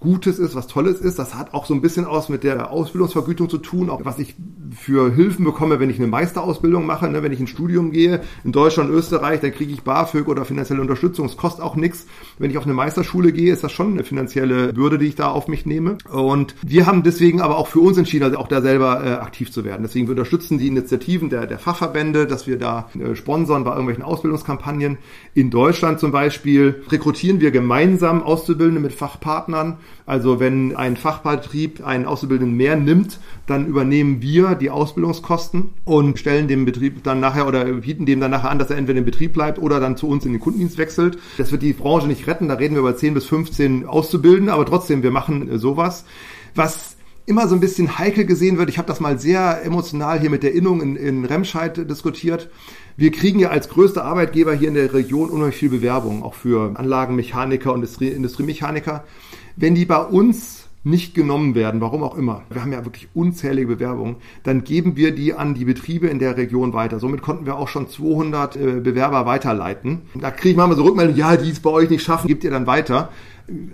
Gutes 0.00 0.38
ist, 0.38 0.54
was 0.54 0.66
Tolles 0.66 1.00
ist. 1.00 1.18
Das 1.18 1.34
hat 1.34 1.52
auch 1.54 1.66
so 1.66 1.74
ein 1.74 1.82
bisschen 1.82 2.06
aus 2.06 2.28
mit 2.28 2.42
der 2.42 2.70
Ausbildungsvergütung 2.70 3.48
zu 3.48 3.58
tun, 3.58 3.90
auch 3.90 4.04
was 4.04 4.18
ich 4.18 4.34
für 4.74 5.12
Hilfen 5.14 5.44
bekomme, 5.44 5.80
wenn 5.80 5.90
ich 5.90 5.98
eine 5.98 6.06
Meisterausbildung 6.06 6.86
mache, 6.86 7.08
ne, 7.08 7.22
wenn 7.22 7.32
ich 7.32 7.40
ein 7.40 7.46
Studium 7.46 7.90
gehe. 7.92 8.20
In 8.44 8.52
Deutschland, 8.52 8.90
Österreich, 8.90 9.40
dann 9.40 9.52
kriege 9.52 9.72
ich 9.72 9.82
BAföG 9.82 10.28
oder 10.28 10.44
finanzielle 10.44 10.80
Unterstützung. 10.80 11.26
Es 11.26 11.36
kostet 11.36 11.64
auch 11.64 11.76
nichts. 11.76 12.06
Wenn 12.38 12.50
ich 12.50 12.58
auf 12.58 12.64
eine 12.64 12.74
Meisterschule 12.74 13.32
gehe, 13.32 13.52
ist 13.52 13.64
das 13.64 13.72
schon 13.72 13.92
eine 13.92 14.04
finanzielle 14.04 14.72
Bürde, 14.72 14.98
die 14.98 15.06
ich 15.06 15.14
da 15.14 15.30
auf 15.30 15.48
mich 15.48 15.66
nehme. 15.66 15.98
Und 16.10 16.54
wir 16.62 16.86
haben 16.86 17.02
deswegen 17.02 17.40
aber 17.40 17.58
auch 17.58 17.68
für 17.68 17.80
uns 17.80 17.98
entschieden, 17.98 18.24
also 18.24 18.38
auch 18.38 18.48
da 18.48 18.62
selber 18.62 19.04
äh, 19.04 19.08
aktiv 19.14 19.50
zu 19.50 19.64
werden. 19.64 19.82
Deswegen 19.82 20.06
wir 20.06 20.12
unterstützen 20.12 20.58
die 20.58 20.68
Initiativen 20.68 21.30
der, 21.30 21.46
der 21.46 21.58
Fachverbände, 21.58 22.26
dass 22.26 22.46
wir 22.46 22.58
da 22.58 22.88
äh, 22.98 23.14
sponsern 23.14 23.64
bei 23.64 23.70
irgendwelchen 23.70 24.04
Ausbildungskampagnen. 24.04 24.98
In 25.34 25.50
Deutschland 25.50 26.00
zum 26.00 26.12
Beispiel 26.12 26.82
rekrutieren 26.90 27.40
wir 27.40 27.50
gemeinsam 27.50 28.22
Auszubildende 28.22 28.80
mit 28.80 28.92
Fachpartnern 28.92 29.78
also 30.10 30.40
wenn 30.40 30.74
ein 30.74 30.96
Fachbetrieb 30.96 31.86
einen 31.86 32.04
Auszubildenden 32.04 32.56
mehr 32.56 32.74
nimmt, 32.74 33.20
dann 33.46 33.66
übernehmen 33.66 34.20
wir 34.20 34.56
die 34.56 34.68
Ausbildungskosten 34.68 35.70
und 35.84 36.18
stellen 36.18 36.48
dem 36.48 36.64
Betrieb 36.64 37.04
dann 37.04 37.20
nachher 37.20 37.46
oder 37.46 37.64
bieten 37.64 38.06
dem 38.06 38.18
dann 38.18 38.32
nachher 38.32 38.50
an, 38.50 38.58
dass 38.58 38.70
er 38.70 38.76
entweder 38.76 38.98
im 38.98 39.04
Betrieb 39.04 39.32
bleibt 39.32 39.60
oder 39.60 39.78
dann 39.78 39.96
zu 39.96 40.08
uns 40.08 40.26
in 40.26 40.32
den 40.32 40.40
Kundendienst 40.40 40.78
wechselt. 40.78 41.16
Das 41.38 41.52
wird 41.52 41.62
die 41.62 41.72
Branche 41.72 42.08
nicht 42.08 42.26
retten, 42.26 42.48
da 42.48 42.54
reden 42.54 42.74
wir 42.74 42.80
über 42.80 42.96
10 42.96 43.14
bis 43.14 43.26
15 43.26 43.86
Auszubildende, 43.86 44.52
aber 44.52 44.66
trotzdem, 44.66 45.04
wir 45.04 45.12
machen 45.12 45.56
sowas. 45.60 46.04
Was 46.56 46.96
immer 47.26 47.46
so 47.46 47.54
ein 47.54 47.60
bisschen 47.60 47.96
heikel 47.96 48.24
gesehen 48.24 48.58
wird, 48.58 48.68
ich 48.68 48.78
habe 48.78 48.88
das 48.88 48.98
mal 48.98 49.16
sehr 49.20 49.64
emotional 49.64 50.18
hier 50.18 50.30
mit 50.30 50.42
der 50.42 50.54
Innung 50.54 50.82
in, 50.82 50.96
in 50.96 51.24
Remscheid 51.24 51.88
diskutiert, 51.88 52.50
Wir 53.00 53.12
kriegen 53.12 53.38
ja 53.38 53.48
als 53.48 53.70
größter 53.70 54.04
Arbeitgeber 54.04 54.52
hier 54.52 54.68
in 54.68 54.74
der 54.74 54.92
Region 54.92 55.30
unheimlich 55.30 55.56
viel 55.56 55.70
Bewerbung, 55.70 56.22
auch 56.22 56.34
für 56.34 56.78
Anlagenmechaniker 56.78 57.72
und 57.72 57.78
Industrie 57.78 58.08
Industriemechaniker. 58.08 59.04
Wenn 59.60 59.74
die 59.74 59.84
bei 59.84 59.98
uns 59.98 60.70
nicht 60.84 61.12
genommen 61.14 61.54
werden, 61.54 61.82
warum 61.82 62.02
auch 62.02 62.16
immer, 62.16 62.44
wir 62.48 62.62
haben 62.62 62.72
ja 62.72 62.82
wirklich 62.86 63.08
unzählige 63.12 63.66
Bewerbungen, 63.66 64.16
dann 64.42 64.64
geben 64.64 64.96
wir 64.96 65.14
die 65.14 65.34
an 65.34 65.52
die 65.52 65.66
Betriebe 65.66 66.06
in 66.06 66.18
der 66.18 66.38
Region 66.38 66.72
weiter. 66.72 66.98
Somit 66.98 67.20
konnten 67.20 67.44
wir 67.44 67.56
auch 67.56 67.68
schon 67.68 67.86
200 67.86 68.56
äh, 68.56 68.80
Bewerber 68.80 69.26
weiterleiten. 69.26 70.00
Da 70.14 70.30
kriege 70.30 70.52
ich 70.52 70.56
manchmal 70.56 70.78
so 70.78 70.84
Rückmeldungen, 70.84 71.20
ja, 71.20 71.36
die 71.36 71.50
es 71.50 71.60
bei 71.60 71.68
euch 71.68 71.90
nicht 71.90 72.02
schaffen, 72.02 72.28
gebt 72.28 72.42
ihr 72.42 72.50
dann 72.50 72.66
weiter. 72.66 73.10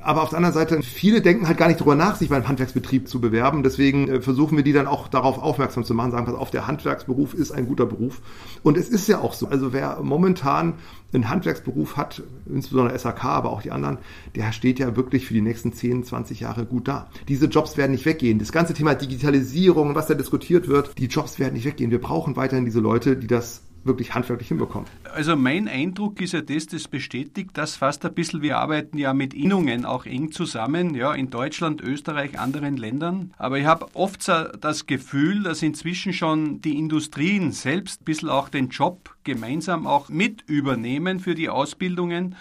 Aber 0.00 0.22
auf 0.22 0.30
der 0.30 0.38
anderen 0.38 0.54
Seite, 0.54 0.82
viele 0.82 1.20
denken 1.20 1.46
halt 1.46 1.58
gar 1.58 1.68
nicht 1.68 1.80
darüber 1.80 1.94
nach, 1.94 2.16
sich 2.16 2.28
beim 2.28 2.46
Handwerksbetrieb 2.46 3.08
zu 3.08 3.20
bewerben. 3.20 3.62
Deswegen 3.62 4.08
äh, 4.08 4.20
versuchen 4.20 4.56
wir 4.56 4.64
die 4.64 4.72
dann 4.72 4.86
auch 4.86 5.08
darauf 5.08 5.38
aufmerksam 5.38 5.84
zu 5.84 5.94
machen, 5.94 6.12
sagen, 6.12 6.26
pass 6.26 6.34
auf, 6.34 6.50
der 6.50 6.66
Handwerksberuf 6.66 7.34
ist 7.34 7.52
ein 7.52 7.66
guter 7.66 7.86
Beruf. 7.86 8.20
Und 8.62 8.76
es 8.76 8.88
ist 8.88 9.08
ja 9.08 9.20
auch 9.20 9.34
so. 9.34 9.48
Also 9.48 9.72
wer 9.72 10.00
momentan 10.02 10.74
einen 11.12 11.28
Handwerksberuf 11.28 11.96
hat, 11.96 12.22
insbesondere 12.46 12.98
SAK, 12.98 13.24
aber 13.24 13.50
auch 13.50 13.62
die 13.62 13.70
anderen, 13.70 13.98
der 14.34 14.52
steht 14.52 14.78
ja 14.78 14.96
wirklich 14.96 15.26
für 15.26 15.34
die 15.34 15.40
nächsten 15.40 15.72
10, 15.72 16.04
20 16.04 16.40
Jahre 16.40 16.66
gut 16.66 16.88
da. 16.88 17.08
Diese 17.28 17.46
Jobs 17.46 17.76
werden 17.76 17.92
nicht 17.92 18.06
weggehen. 18.06 18.38
Das 18.38 18.52
ganze 18.52 18.74
Thema 18.74 18.94
Digitalisierung, 18.94 19.94
was 19.94 20.06
da 20.06 20.14
diskutiert 20.14 20.68
wird, 20.68 20.98
die 20.98 21.06
Jobs 21.06 21.38
werden 21.38 21.54
nicht 21.54 21.66
weggehen. 21.66 21.90
Wir 21.90 22.00
brauchen 22.00 22.36
weiterhin 22.36 22.64
diese 22.64 22.80
Leute, 22.80 23.16
die 23.16 23.26
das 23.26 23.62
wirklich 23.86 24.14
handwerklich 24.14 24.48
hinbekommen. 24.48 24.88
Also 25.14 25.36
mein 25.36 25.68
Eindruck 25.68 26.20
ist 26.20 26.32
ja 26.32 26.40
das, 26.40 26.66
das 26.66 26.88
bestätigt 26.88 27.50
das 27.54 27.76
fast 27.76 28.04
ein 28.04 28.14
bisschen. 28.14 28.42
Wir 28.42 28.58
arbeiten 28.58 28.98
ja 28.98 29.14
mit 29.14 29.34
Innungen 29.34 29.84
auch 29.84 30.06
eng 30.06 30.32
zusammen, 30.32 30.94
ja, 30.94 31.12
in 31.12 31.30
Deutschland, 31.30 31.80
Österreich, 31.80 32.38
anderen 32.38 32.76
Ländern. 32.76 33.32
Aber 33.38 33.58
ich 33.58 33.66
habe 33.66 33.86
oft 33.94 34.26
das 34.28 34.86
Gefühl, 34.86 35.42
dass 35.42 35.62
inzwischen 35.62 36.12
schon 36.12 36.60
die 36.60 36.78
Industrien 36.78 37.52
selbst 37.52 38.02
ein 38.02 38.04
bisschen 38.04 38.28
auch 38.28 38.48
den 38.48 38.68
Job 38.68 39.14
gemeinsam 39.24 39.86
auch 39.86 40.08
mit 40.08 40.42
übernehmen 40.46 41.20
für 41.20 41.34
die 41.34 41.48
Ausbildungen 41.48 42.36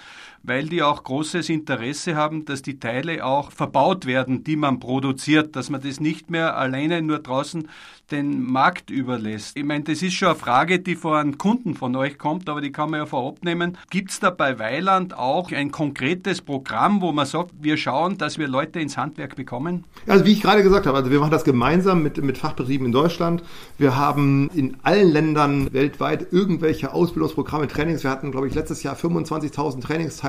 weil 0.48 0.68
die 0.68 0.84
auch 0.84 1.04
großes 1.04 1.50
Interesse 1.50 2.16
haben, 2.16 2.46
dass 2.46 2.62
die 2.62 2.80
Teile 2.80 3.26
auch 3.26 3.52
verbaut 3.52 4.06
werden, 4.06 4.44
die 4.44 4.56
man 4.56 4.80
produziert, 4.80 5.56
dass 5.56 5.70
man 5.70 5.82
das 5.82 6.00
nicht 6.00 6.30
mehr 6.30 6.58
alleine 6.58 7.02
nur 7.02 7.20
draußen 7.20 7.68
den 8.12 8.44
Markt 8.44 8.92
überlässt. 8.92 9.58
Ich 9.58 9.64
meine, 9.64 9.84
das 9.84 10.02
ist 10.02 10.14
schon 10.14 10.30
eine 10.30 10.38
Frage, 10.38 10.80
die 10.80 10.96
von 10.96 11.16
einem 11.16 11.38
Kunden 11.38 11.74
von 11.74 11.96
euch 11.96 12.18
kommt, 12.18 12.48
aber 12.50 12.62
die 12.62 12.72
kann 12.72 12.92
man 12.92 13.00
ja 13.00 13.06
vorab 13.06 13.44
nehmen. 13.44 13.78
Gibt 13.90 14.12
es 14.12 14.20
da 14.20 14.30
bei 14.30 14.60
Weiland 14.60 15.18
auch 15.18 15.52
ein 15.52 15.72
konkretes 15.72 16.42
Programm, 16.42 17.02
wo 17.02 17.12
man 17.12 17.26
sagt, 17.26 17.52
wir 17.60 17.78
schauen, 17.78 18.18
dass 18.18 18.38
wir 18.38 18.48
Leute 18.48 18.80
ins 18.80 18.98
Handwerk 18.98 19.36
bekommen? 19.36 19.86
Also 20.08 20.26
wie 20.26 20.34
ich 20.34 20.42
gerade 20.42 20.62
gesagt 20.62 20.86
habe, 20.86 20.98
also 20.98 21.10
wir 21.10 21.20
machen 21.20 21.32
das 21.32 21.44
gemeinsam 21.44 22.04
mit, 22.04 22.22
mit 22.24 22.38
Fachbetrieben 22.38 22.86
in 22.86 22.92
Deutschland. 22.92 23.44
Wir 23.78 23.96
haben 23.96 24.50
in 24.54 24.78
allen 24.84 25.12
Ländern 25.12 25.74
weltweit 25.74 26.28
irgendwelche 26.32 26.94
Ausbildungsprogramme, 26.94 27.68
Trainings. 27.68 28.04
Wir 28.04 28.12
hatten, 28.12 28.32
glaube 28.32 28.48
ich, 28.48 28.54
letztes 28.54 28.84
Jahr 28.84 28.96
25.000 28.96 29.82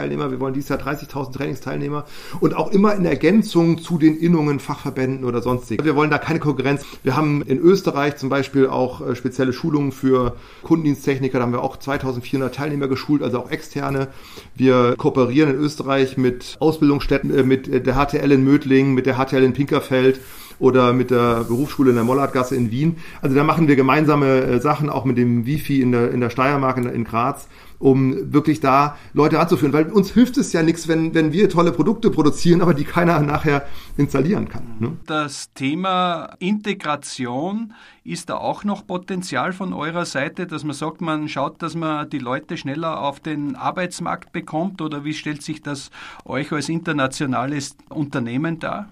Trainingsteilnehmer. 0.06 0.30
Wir 0.30 0.40
wollen 0.40 0.54
dieses 0.54 0.68
Jahr 0.68 0.78
30.000 0.78 1.32
Trainingsteilnehmer 1.32 2.04
und 2.40 2.54
auch 2.54 2.70
immer 2.72 2.94
in 2.94 3.04
Ergänzung 3.04 3.78
zu 3.78 3.98
den 3.98 4.16
Innungen, 4.16 4.60
Fachverbänden 4.60 5.24
oder 5.24 5.42
sonstigen. 5.42 5.84
Wir 5.84 5.96
wollen 5.96 6.10
da 6.10 6.18
keine 6.18 6.38
Konkurrenz. 6.38 6.84
Wir 7.02 7.16
haben 7.16 7.42
in 7.42 7.58
Österreich 7.58 8.16
zum 8.16 8.28
Beispiel 8.28 8.66
auch 8.68 9.06
äh, 9.06 9.16
spezielle 9.16 9.52
Schulungen 9.52 9.92
für 9.92 10.36
Kundendiensttechniker. 10.62 11.38
Da 11.38 11.44
haben 11.44 11.52
wir 11.52 11.62
auch 11.62 11.76
2400 11.76 12.54
Teilnehmer 12.54 12.88
geschult, 12.88 13.22
also 13.22 13.40
auch 13.40 13.50
externe. 13.50 14.08
Wir 14.54 14.94
kooperieren 14.96 15.50
in 15.50 15.56
Österreich 15.56 16.16
mit 16.16 16.56
Ausbildungsstätten, 16.60 17.36
äh, 17.36 17.42
mit 17.42 17.86
der 17.86 17.94
HTL 17.94 18.30
in 18.32 18.44
Mödling, 18.44 18.94
mit 18.94 19.06
der 19.06 19.16
HTL 19.16 19.42
in 19.42 19.52
Pinkerfeld 19.52 20.20
oder 20.58 20.94
mit 20.94 21.10
der 21.10 21.44
Berufsschule 21.44 21.90
in 21.90 21.96
der 21.96 22.04
Mollertgasse 22.04 22.56
in 22.56 22.70
Wien. 22.70 22.96
Also 23.20 23.36
da 23.36 23.44
machen 23.44 23.68
wir 23.68 23.76
gemeinsame 23.76 24.40
äh, 24.42 24.60
Sachen, 24.60 24.88
auch 24.88 25.04
mit 25.04 25.18
dem 25.18 25.44
Wifi 25.44 25.82
in 25.82 25.92
der, 25.92 26.10
in 26.12 26.20
der 26.20 26.30
Steiermark, 26.30 26.78
in, 26.78 26.86
in 26.86 27.04
Graz 27.04 27.46
um 27.78 28.32
wirklich 28.32 28.60
da 28.60 28.96
Leute 29.12 29.36
ranzuführen. 29.36 29.72
Weil 29.72 29.86
uns 29.86 30.12
hilft 30.12 30.36
es 30.36 30.52
ja 30.52 30.62
nichts, 30.62 30.88
wenn, 30.88 31.14
wenn 31.14 31.32
wir 31.32 31.48
tolle 31.48 31.72
Produkte 31.72 32.10
produzieren, 32.10 32.62
aber 32.62 32.74
die 32.74 32.84
keiner 32.84 33.20
nachher 33.20 33.66
installieren 33.96 34.48
kann. 34.48 34.64
Ne? 34.78 34.96
Das 35.06 35.52
Thema 35.54 36.34
Integration 36.38 37.72
ist 38.04 38.30
da 38.30 38.36
auch 38.36 38.64
noch 38.64 38.86
Potenzial 38.86 39.52
von 39.52 39.72
eurer 39.72 40.04
Seite, 40.04 40.46
dass 40.46 40.64
man 40.64 40.74
sagt, 40.74 41.00
man 41.00 41.28
schaut, 41.28 41.60
dass 41.62 41.74
man 41.74 42.08
die 42.08 42.18
Leute 42.18 42.56
schneller 42.56 43.00
auf 43.00 43.20
den 43.20 43.56
Arbeitsmarkt 43.56 44.32
bekommt 44.32 44.80
oder 44.80 45.04
wie 45.04 45.14
stellt 45.14 45.42
sich 45.42 45.62
das 45.62 45.90
euch 46.24 46.52
als 46.52 46.68
internationales 46.68 47.76
Unternehmen 47.88 48.58
dar? 48.58 48.88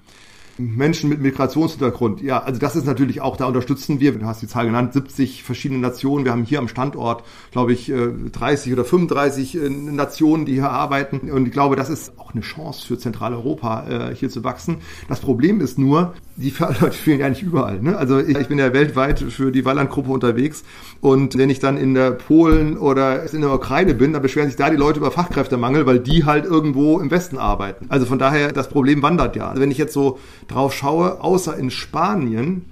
Menschen 0.58 1.11
mit 1.11 1.20
Migrationshintergrund. 1.20 2.23
Ja, 2.23 2.42
also 2.42 2.61
das 2.61 2.76
ist 2.76 2.87
natürlich 2.87 3.20
auch, 3.20 3.37
da 3.37 3.46
unterstützen 3.46 4.00
wir, 4.00 4.12
du 4.12 4.26
hast 4.26 4.42
die 4.42 4.46
Zahl 4.46 4.66
genannt, 4.66 4.92
70 4.92 5.42
verschiedene 5.42 5.80
Nationen. 5.80 6.25
Wir 6.25 6.32
haben 6.32 6.44
hier 6.44 6.58
am 6.58 6.68
Standort, 6.68 7.25
glaube 7.50 7.73
ich, 7.73 7.92
30 8.32 8.70
äh, 8.70 8.73
oder 8.73 8.84
35 8.84 9.56
äh, 9.56 9.68
Nationen, 9.68 10.44
die 10.46 10.54
hier 10.54 10.70
arbeiten. 10.70 11.30
Und 11.30 11.46
ich 11.46 11.52
glaube, 11.52 11.76
das 11.76 11.90
ist 11.90 12.18
auch 12.18 12.32
eine 12.32 12.42
Chance 12.42 12.87
für 12.87 12.99
Zentraleuropa, 12.99 14.11
äh, 14.11 14.14
hier 14.14 14.30
zu 14.30 14.44
wachsen. 14.44 14.78
Das 15.08 15.20
Problem 15.20 15.61
ist 15.61 15.78
nur, 15.78 16.14
die 16.36 16.52
Leute 16.58 16.92
fehlen 16.92 17.20
ja 17.20 17.28
nicht 17.28 17.42
überall. 17.42 17.80
Ne? 17.80 17.96
Also 17.96 18.18
ich, 18.18 18.36
ich 18.36 18.48
bin 18.48 18.58
ja 18.58 18.72
weltweit 18.72 19.20
für 19.20 19.52
die 19.52 19.64
Walland-Gruppe 19.64 20.10
unterwegs 20.10 20.64
und 21.00 21.38
wenn 21.38 21.50
ich 21.50 21.60
dann 21.60 21.76
in 21.76 21.94
der 21.94 22.10
Polen 22.12 22.76
oder 22.76 23.32
in 23.32 23.40
der 23.42 23.52
Ukraine 23.52 23.94
bin, 23.94 24.12
dann 24.12 24.22
beschweren 24.22 24.48
sich 24.48 24.56
da 24.56 24.70
die 24.70 24.76
Leute 24.76 24.98
über 24.98 25.10
Fachkräftemangel, 25.10 25.86
weil 25.86 26.00
die 26.00 26.24
halt 26.24 26.44
irgendwo 26.44 26.98
im 26.98 27.10
Westen 27.10 27.38
arbeiten. 27.38 27.86
Also 27.88 28.06
von 28.06 28.18
daher, 28.18 28.52
das 28.52 28.68
Problem 28.68 29.02
wandert 29.02 29.36
ja. 29.36 29.48
Also 29.48 29.62
wenn 29.62 29.70
ich 29.70 29.78
jetzt 29.78 29.92
so 29.92 30.18
drauf 30.48 30.74
schaue, 30.74 31.20
außer 31.22 31.56
in 31.56 31.70
Spanien, 31.70 32.64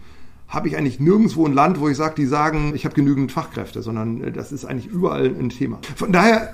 habe 0.48 0.68
ich 0.68 0.76
eigentlich 0.76 1.00
nirgendwo 1.00 1.46
ein 1.46 1.54
Land, 1.54 1.80
wo 1.80 1.88
ich 1.88 1.96
sage, 1.96 2.14
die 2.16 2.26
sagen, 2.26 2.72
ich 2.74 2.84
habe 2.84 2.94
genügend 2.94 3.32
Fachkräfte, 3.32 3.80
sondern 3.80 4.32
das 4.34 4.52
ist 4.52 4.66
eigentlich 4.66 4.86
überall 4.86 5.26
ein 5.26 5.48
Thema. 5.48 5.78
Von 5.96 6.12
daher 6.12 6.52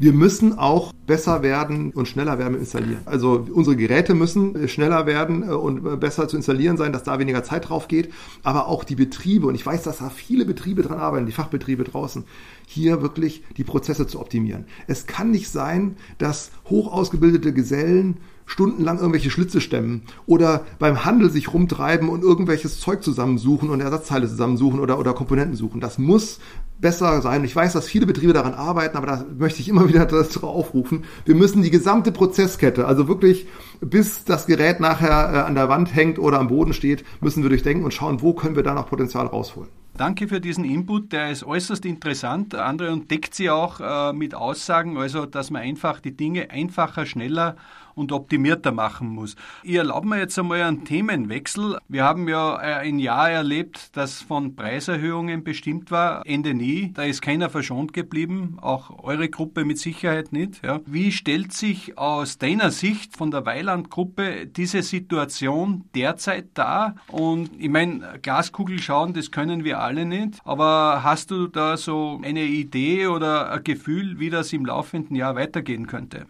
wir 0.00 0.14
müssen 0.14 0.58
auch 0.58 0.94
besser 1.06 1.42
werden 1.42 1.90
und 1.90 2.08
schneller 2.08 2.38
werden 2.38 2.52
mit 2.52 2.62
installieren. 2.62 3.02
Also 3.04 3.46
unsere 3.52 3.76
Geräte 3.76 4.14
müssen 4.14 4.66
schneller 4.66 5.04
werden 5.04 5.42
äh, 5.42 5.52
und 5.52 5.84
äh, 5.84 5.96
besser 5.96 6.26
zu 6.26 6.38
installieren 6.38 6.78
sein, 6.78 6.94
dass 6.94 7.02
da 7.02 7.18
weniger 7.18 7.44
Zeit 7.44 7.68
drauf 7.68 7.86
geht. 7.86 8.10
Aber 8.42 8.66
auch 8.68 8.82
die 8.82 8.94
Betriebe, 8.94 9.46
und 9.46 9.54
ich 9.54 9.66
weiß, 9.66 9.82
dass 9.82 9.98
da 9.98 10.08
viele 10.08 10.46
Betriebe 10.46 10.80
dran 10.80 10.98
arbeiten, 10.98 11.26
die 11.26 11.32
Fachbetriebe 11.32 11.84
draußen, 11.84 12.24
hier 12.66 13.02
wirklich 13.02 13.44
die 13.58 13.64
Prozesse 13.64 14.06
zu 14.06 14.20
optimieren. 14.20 14.64
Es 14.86 15.06
kann 15.06 15.30
nicht 15.30 15.50
sein, 15.50 15.96
dass 16.16 16.50
hoch 16.70 16.90
ausgebildete 16.90 17.52
Gesellen 17.52 18.16
stundenlang 18.50 18.98
irgendwelche 18.98 19.30
Schlitze 19.30 19.60
stemmen 19.60 20.02
oder 20.26 20.64
beim 20.80 21.04
Handel 21.04 21.30
sich 21.30 21.52
rumtreiben 21.52 22.08
und 22.08 22.22
irgendwelches 22.22 22.80
Zeug 22.80 23.02
zusammensuchen 23.04 23.70
und 23.70 23.80
Ersatzteile 23.80 24.28
zusammensuchen 24.28 24.80
oder, 24.80 24.98
oder 24.98 25.12
Komponenten 25.12 25.54
suchen. 25.54 25.80
Das 25.80 25.98
muss 25.98 26.40
besser 26.80 27.22
sein. 27.22 27.44
Ich 27.44 27.54
weiß, 27.54 27.74
dass 27.74 27.86
viele 27.86 28.06
Betriebe 28.06 28.32
daran 28.32 28.54
arbeiten, 28.54 28.96
aber 28.96 29.06
da 29.06 29.24
möchte 29.38 29.60
ich 29.60 29.68
immer 29.68 29.88
wieder 29.88 30.04
dazu 30.04 30.46
aufrufen. 30.46 31.04
Wir 31.24 31.36
müssen 31.36 31.62
die 31.62 31.70
gesamte 31.70 32.10
Prozesskette, 32.10 32.86
also 32.86 33.06
wirklich 33.06 33.46
bis 33.80 34.24
das 34.24 34.46
Gerät 34.46 34.80
nachher 34.80 35.32
äh, 35.32 35.38
an 35.38 35.54
der 35.54 35.68
Wand 35.68 35.94
hängt 35.94 36.18
oder 36.18 36.40
am 36.40 36.48
Boden 36.48 36.72
steht, 36.72 37.04
müssen 37.20 37.44
wir 37.44 37.50
durchdenken 37.50 37.84
und 37.84 37.94
schauen, 37.94 38.20
wo 38.20 38.34
können 38.34 38.56
wir 38.56 38.64
da 38.64 38.74
noch 38.74 38.88
Potenzial 38.88 39.26
rausholen. 39.26 39.70
Danke 39.96 40.28
für 40.28 40.40
diesen 40.40 40.64
Input, 40.64 41.12
der 41.12 41.30
ist 41.30 41.44
äußerst 41.44 41.84
interessant. 41.84 42.54
Andere 42.54 42.92
und 42.92 43.10
deckt 43.10 43.34
sie 43.34 43.50
auch 43.50 43.80
äh, 43.80 44.12
mit 44.12 44.34
Aussagen, 44.34 44.96
also 44.96 45.26
dass 45.26 45.50
man 45.50 45.62
einfach 45.62 46.00
die 46.00 46.16
Dinge 46.16 46.50
einfacher, 46.50 47.06
schneller 47.06 47.56
und 47.94 48.12
optimierter 48.12 48.72
machen 48.72 49.08
muss. 49.08 49.36
Ich 49.62 49.74
erlaube 49.74 50.08
mir 50.08 50.18
jetzt 50.18 50.38
einmal 50.38 50.62
einen 50.62 50.84
Themenwechsel. 50.84 51.78
Wir 51.88 52.04
haben 52.04 52.28
ja 52.28 52.60
äh, 52.60 52.86
ein 52.86 52.98
Jahr 52.98 53.30
erlebt, 53.30 53.96
das 53.96 54.22
von 54.22 54.56
Preiserhöhungen 54.56 55.44
bestimmt 55.44 55.90
war, 55.90 56.22
Ende 56.26 56.54
nie. 56.54 56.92
Da 56.94 57.04
ist 57.04 57.22
keiner 57.22 57.50
verschont 57.50 57.92
geblieben, 57.92 58.58
auch 58.60 59.02
eure 59.02 59.28
Gruppe 59.28 59.64
mit 59.64 59.78
Sicherheit 59.78 60.32
nicht. 60.32 60.62
Ja. 60.64 60.80
Wie 60.86 61.12
stellt 61.12 61.52
sich 61.52 61.98
aus 61.98 62.38
deiner 62.38 62.70
Sicht 62.70 63.16
von 63.16 63.30
der 63.30 63.46
Weiland-Gruppe 63.46 64.46
diese 64.46 64.82
Situation 64.82 65.84
derzeit 65.94 66.48
dar? 66.54 66.96
Und 67.08 67.50
ich 67.58 67.68
meine, 67.68 68.18
Glaskugel 68.22 68.78
schauen, 68.80 69.14
das 69.14 69.30
können 69.30 69.64
wir 69.64 69.80
alle 69.80 70.04
nicht. 70.04 70.40
Aber 70.44 71.02
hast 71.02 71.30
du 71.30 71.46
da 71.46 71.76
so 71.76 72.20
eine 72.22 72.44
Idee 72.44 73.06
oder 73.06 73.50
ein 73.50 73.64
Gefühl, 73.64 74.18
wie 74.18 74.30
das 74.30 74.52
im 74.52 74.64
laufenden 74.64 75.16
Jahr 75.16 75.36
weitergehen 75.36 75.86
könnte? 75.86 76.26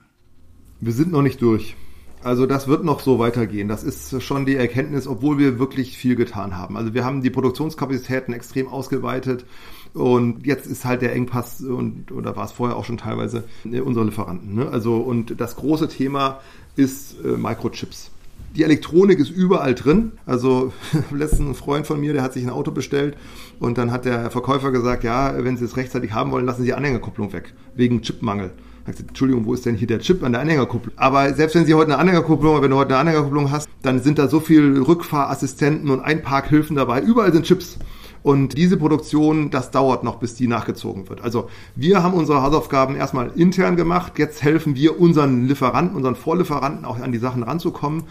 Wir 0.83 0.93
sind 0.93 1.13
noch 1.13 1.21
nicht 1.21 1.43
durch. 1.43 1.77
Also 2.23 2.47
das 2.47 2.69
wird 2.69 2.85
noch 2.85 3.01
so 3.01 3.19
weitergehen. 3.19 3.69
Das 3.69 3.83
ist 3.83 4.23
schon 4.23 4.47
die 4.47 4.57
Erkenntnis, 4.57 5.07
obwohl 5.07 5.39
wir 5.39 5.59
wirklich 5.59 5.97
viel 5.97 6.17
getan 6.17 6.57
haben. 6.57 6.77
Also 6.77 6.95
wir 6.95 7.05
haben 7.05 7.23
die 7.23 7.31
Produktionskapazitäten 7.31 8.33
extrem 8.33 8.67
ausgeweitet 8.67 9.45
und 9.93 10.47
jetzt 10.47 10.67
ist 10.67 10.85
halt 10.85 11.03
der 11.03 11.15
Engpass 11.15 11.61
und 11.61 12.13
oder 12.13 12.37
war 12.37 12.45
es 12.45 12.53
vorher 12.53 12.77
auch 12.77 12.85
schon 12.85 12.97
teilweise 12.97 13.45
äh, 13.71 13.81
unsere 13.81 14.07
Lieferanten. 14.07 14.55
Ne? 14.55 14.69
Also 14.71 14.97
und 14.97 15.41
das 15.41 15.57
große 15.57 15.89
Thema 15.89 16.41
ist 16.77 17.17
äh, 17.25 17.37
Microchips. 17.37 18.11
Die 18.57 18.65
Elektronik 18.65 19.19
ist 19.19 19.31
überall 19.31 19.75
drin. 19.75 20.13
Also 20.25 20.73
letzten 21.11 21.55
Freund 21.55 21.87
von 21.87 22.01
mir, 22.01 22.15
der 22.15 22.23
hat 22.23 22.33
sich 22.33 22.43
ein 22.43 22.51
Auto 22.51 22.71
bestellt 22.71 23.17
und 23.59 23.77
dann 23.77 23.93
hat 23.93 24.07
der 24.07 24.31
Verkäufer 24.31 24.73
gesagt, 24.73 25.05
ja, 25.05 25.45
wenn 25.45 25.59
Sie 25.59 25.65
es 25.65 25.77
rechtzeitig 25.77 26.13
haben 26.13 26.31
wollen, 26.33 26.47
lassen 26.47 26.63
Sie 26.63 26.69
die 26.69 26.75
Anhängerkupplung 26.75 27.33
weg 27.35 27.53
wegen 27.75 28.03
Chipmangel. 28.03 28.51
Entschuldigung, 28.99 29.47
wo 29.47 29.55
ist 29.55 29.67
denn 29.67 29.77
hier 29.77 29.87
der 29.87 30.01
Chip 30.01 30.23
an 30.23 30.33
der 30.33 30.41
Anhängerkupplung? 30.41 30.93
Aber 30.97 31.33
selbst 31.35 31.55
wenn 31.55 31.67
Sie 31.67 31.75
heute 31.75 31.93
eine 31.93 31.99
Anhängerkupplung, 31.99 32.63
wenn 32.63 32.71
du 32.71 32.77
heute 32.77 32.91
eine 32.91 32.99
Anhängerkupplung 32.99 33.51
hast, 33.51 33.69
dann 33.83 34.01
sind 34.01 34.19
da 34.19 34.29
so 34.29 34.41
viele 34.41 34.87
Rückfahrassistenten 34.87 35.91
und 35.91 36.01
Einparkhilfen 36.01 36.77
dabei. 36.77 37.01
Überall 37.01 37.33
sind 37.33 37.47
Chips. 37.47 37.79
Und 38.23 38.59
diese 38.59 38.77
Produktion, 38.77 39.51
das 39.51 39.71
dauert 39.71 40.05
noch, 40.05 40.17
bis 40.17 40.35
die 40.35 40.47
nachgezogen 40.47 41.09
wird. 41.09 41.23
Also 41.23 41.49
wir 41.75 42.03
haben 42.03 42.15
unsere 42.15 42.43
Hausaufgaben 42.43 42.97
erstmal 42.97 43.31
intern 43.35 43.77
gemacht. 43.77 44.19
Jetzt 44.19 44.43
helfen 44.43 44.77
wir 44.77 45.01
unseren 45.01 45.47
Lieferanten, 45.47 45.97
unseren 45.97 46.17
Vorlieferanten 46.17 46.85
auch 46.85 46.99
an 47.01 47.13
die 47.13 47.19
Sachen 47.19 47.43
ranzukommen. 47.43 48.05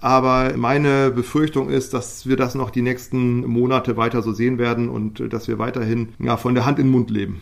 Aber 0.00 0.52
meine 0.56 1.10
Befürchtung 1.10 1.68
ist, 1.68 1.94
dass 1.94 2.26
wir 2.26 2.36
das 2.36 2.54
noch 2.54 2.70
die 2.70 2.82
nächsten 2.82 3.44
Monate 3.46 3.96
weiter 3.96 4.22
so 4.22 4.32
sehen 4.32 4.58
werden 4.58 4.88
und 4.88 5.32
dass 5.32 5.48
wir 5.48 5.58
weiterhin 5.58 6.10
ja, 6.18 6.36
von 6.36 6.54
der 6.54 6.64
Hand 6.64 6.78
in 6.78 6.86
den 6.86 6.92
Mund 6.92 7.10
leben 7.10 7.40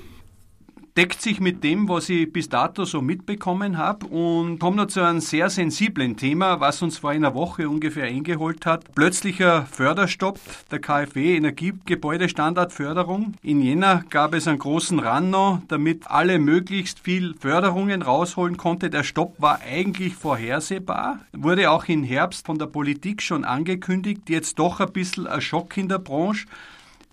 deckt 0.96 1.20
sich 1.20 1.40
mit 1.40 1.64
dem, 1.64 1.88
was 1.88 2.08
ich 2.08 2.32
bis 2.32 2.48
dato 2.48 2.84
so 2.84 3.02
mitbekommen 3.02 3.78
habe 3.78 4.06
und 4.06 4.60
kommt 4.60 4.76
noch 4.76 4.86
zu 4.86 5.00
einem 5.00 5.20
sehr 5.20 5.50
sensiblen 5.50 6.16
Thema, 6.16 6.60
was 6.60 6.82
uns 6.82 6.98
vor 6.98 7.10
einer 7.10 7.34
Woche 7.34 7.68
ungefähr 7.68 8.04
eingeholt 8.04 8.64
hat. 8.64 8.94
Plötzlicher 8.94 9.66
Förderstopp 9.66 10.38
der 10.70 10.78
KfW 10.78 11.36
Energiegebäudestandardförderung. 11.36 13.34
In 13.42 13.60
Jena 13.60 14.04
gab 14.08 14.34
es 14.34 14.46
einen 14.46 14.58
großen 14.58 15.00
Run 15.00 15.24
damit 15.68 16.08
alle 16.10 16.38
möglichst 16.38 17.00
viel 17.00 17.34
Förderungen 17.40 18.02
rausholen 18.02 18.56
konnte. 18.56 18.90
Der 18.90 19.02
Stopp 19.02 19.40
war 19.40 19.60
eigentlich 19.66 20.14
vorhersehbar, 20.14 21.20
wurde 21.32 21.70
auch 21.70 21.86
im 21.86 22.04
Herbst 22.04 22.46
von 22.46 22.58
der 22.58 22.66
Politik 22.66 23.22
schon 23.22 23.44
angekündigt, 23.44 24.28
jetzt 24.28 24.58
doch 24.58 24.80
ein 24.80 24.92
bisschen 24.92 25.26
ein 25.26 25.40
Schock 25.40 25.76
in 25.76 25.88
der 25.88 25.98
Branche. 25.98 26.46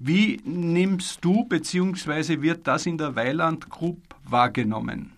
Wie 0.03 0.41
nimmst 0.45 1.23
du 1.23 1.43
bzw. 1.43 2.41
wird 2.41 2.65
das 2.65 2.87
in 2.87 2.97
der 2.97 3.15
Weiland 3.15 3.69
Group 3.69 3.99
wahrgenommen? 4.27 5.11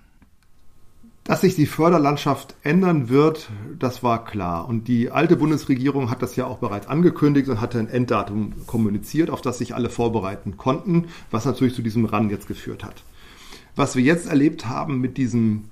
Dass 1.23 1.39
sich 1.39 1.55
die 1.55 1.67
Förderlandschaft 1.67 2.57
ändern 2.63 3.07
wird, 3.07 3.49
das 3.79 4.03
war 4.03 4.25
klar. 4.25 4.67
Und 4.67 4.89
die 4.89 5.09
alte 5.09 5.37
Bundesregierung 5.37 6.09
hat 6.09 6.21
das 6.21 6.35
ja 6.35 6.47
auch 6.47 6.57
bereits 6.57 6.87
angekündigt 6.87 7.47
und 7.47 7.61
hatte 7.61 7.79
ein 7.79 7.87
Enddatum 7.87 8.67
kommuniziert, 8.67 9.29
auf 9.29 9.41
das 9.41 9.57
sich 9.57 9.73
alle 9.73 9.89
vorbereiten 9.89 10.57
konnten, 10.57 11.07
was 11.31 11.45
natürlich 11.45 11.75
zu 11.75 11.81
diesem 11.81 12.03
Ran 12.03 12.29
jetzt 12.29 12.47
geführt 12.47 12.83
hat. 12.83 13.05
Was 13.77 13.95
wir 13.95 14.03
jetzt 14.03 14.27
erlebt 14.27 14.67
haben 14.67 14.99
mit 14.99 15.15
diesem 15.15 15.69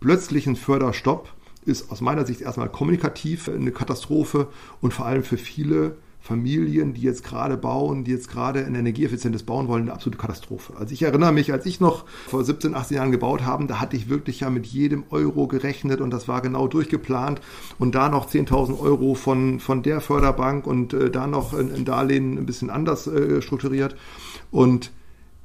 plötzlichen 0.00 0.56
Förderstopp, 0.56 1.32
ist 1.64 1.90
aus 1.90 2.02
meiner 2.02 2.26
Sicht 2.26 2.42
erstmal 2.42 2.68
kommunikativ 2.68 3.48
eine 3.48 3.72
Katastrophe 3.72 4.48
und 4.82 4.92
vor 4.92 5.06
allem 5.06 5.22
für 5.22 5.38
viele 5.38 5.96
Familien, 6.20 6.92
die 6.92 7.00
jetzt 7.00 7.24
gerade 7.24 7.56
bauen, 7.56 8.04
die 8.04 8.10
jetzt 8.10 8.28
gerade 8.30 8.64
ein 8.64 8.74
energieeffizientes 8.74 9.42
Bauen 9.42 9.68
wollen, 9.68 9.84
eine 9.84 9.92
absolute 9.92 10.18
Katastrophe. 10.18 10.74
Also 10.78 10.92
ich 10.92 11.02
erinnere 11.02 11.32
mich, 11.32 11.52
als 11.52 11.64
ich 11.64 11.80
noch 11.80 12.04
vor 12.28 12.44
17, 12.44 12.74
18 12.74 12.96
Jahren 12.96 13.10
gebaut 13.10 13.42
habe, 13.42 13.66
da 13.66 13.80
hatte 13.80 13.96
ich 13.96 14.10
wirklich 14.10 14.40
ja 14.40 14.50
mit 14.50 14.66
jedem 14.66 15.04
Euro 15.10 15.46
gerechnet 15.46 16.00
und 16.00 16.10
das 16.10 16.28
war 16.28 16.42
genau 16.42 16.68
durchgeplant 16.68 17.40
und 17.78 17.94
da 17.94 18.10
noch 18.10 18.30
10.000 18.30 18.78
Euro 18.78 19.14
von, 19.14 19.60
von 19.60 19.82
der 19.82 20.00
Förderbank 20.00 20.66
und 20.66 20.92
äh, 20.92 21.10
da 21.10 21.26
noch 21.26 21.54
ein, 21.54 21.72
ein, 21.74 21.84
Darlehen 21.84 22.36
ein 22.36 22.46
bisschen 22.46 22.68
anders 22.68 23.06
äh, 23.06 23.40
strukturiert 23.40 23.96
und 24.50 24.92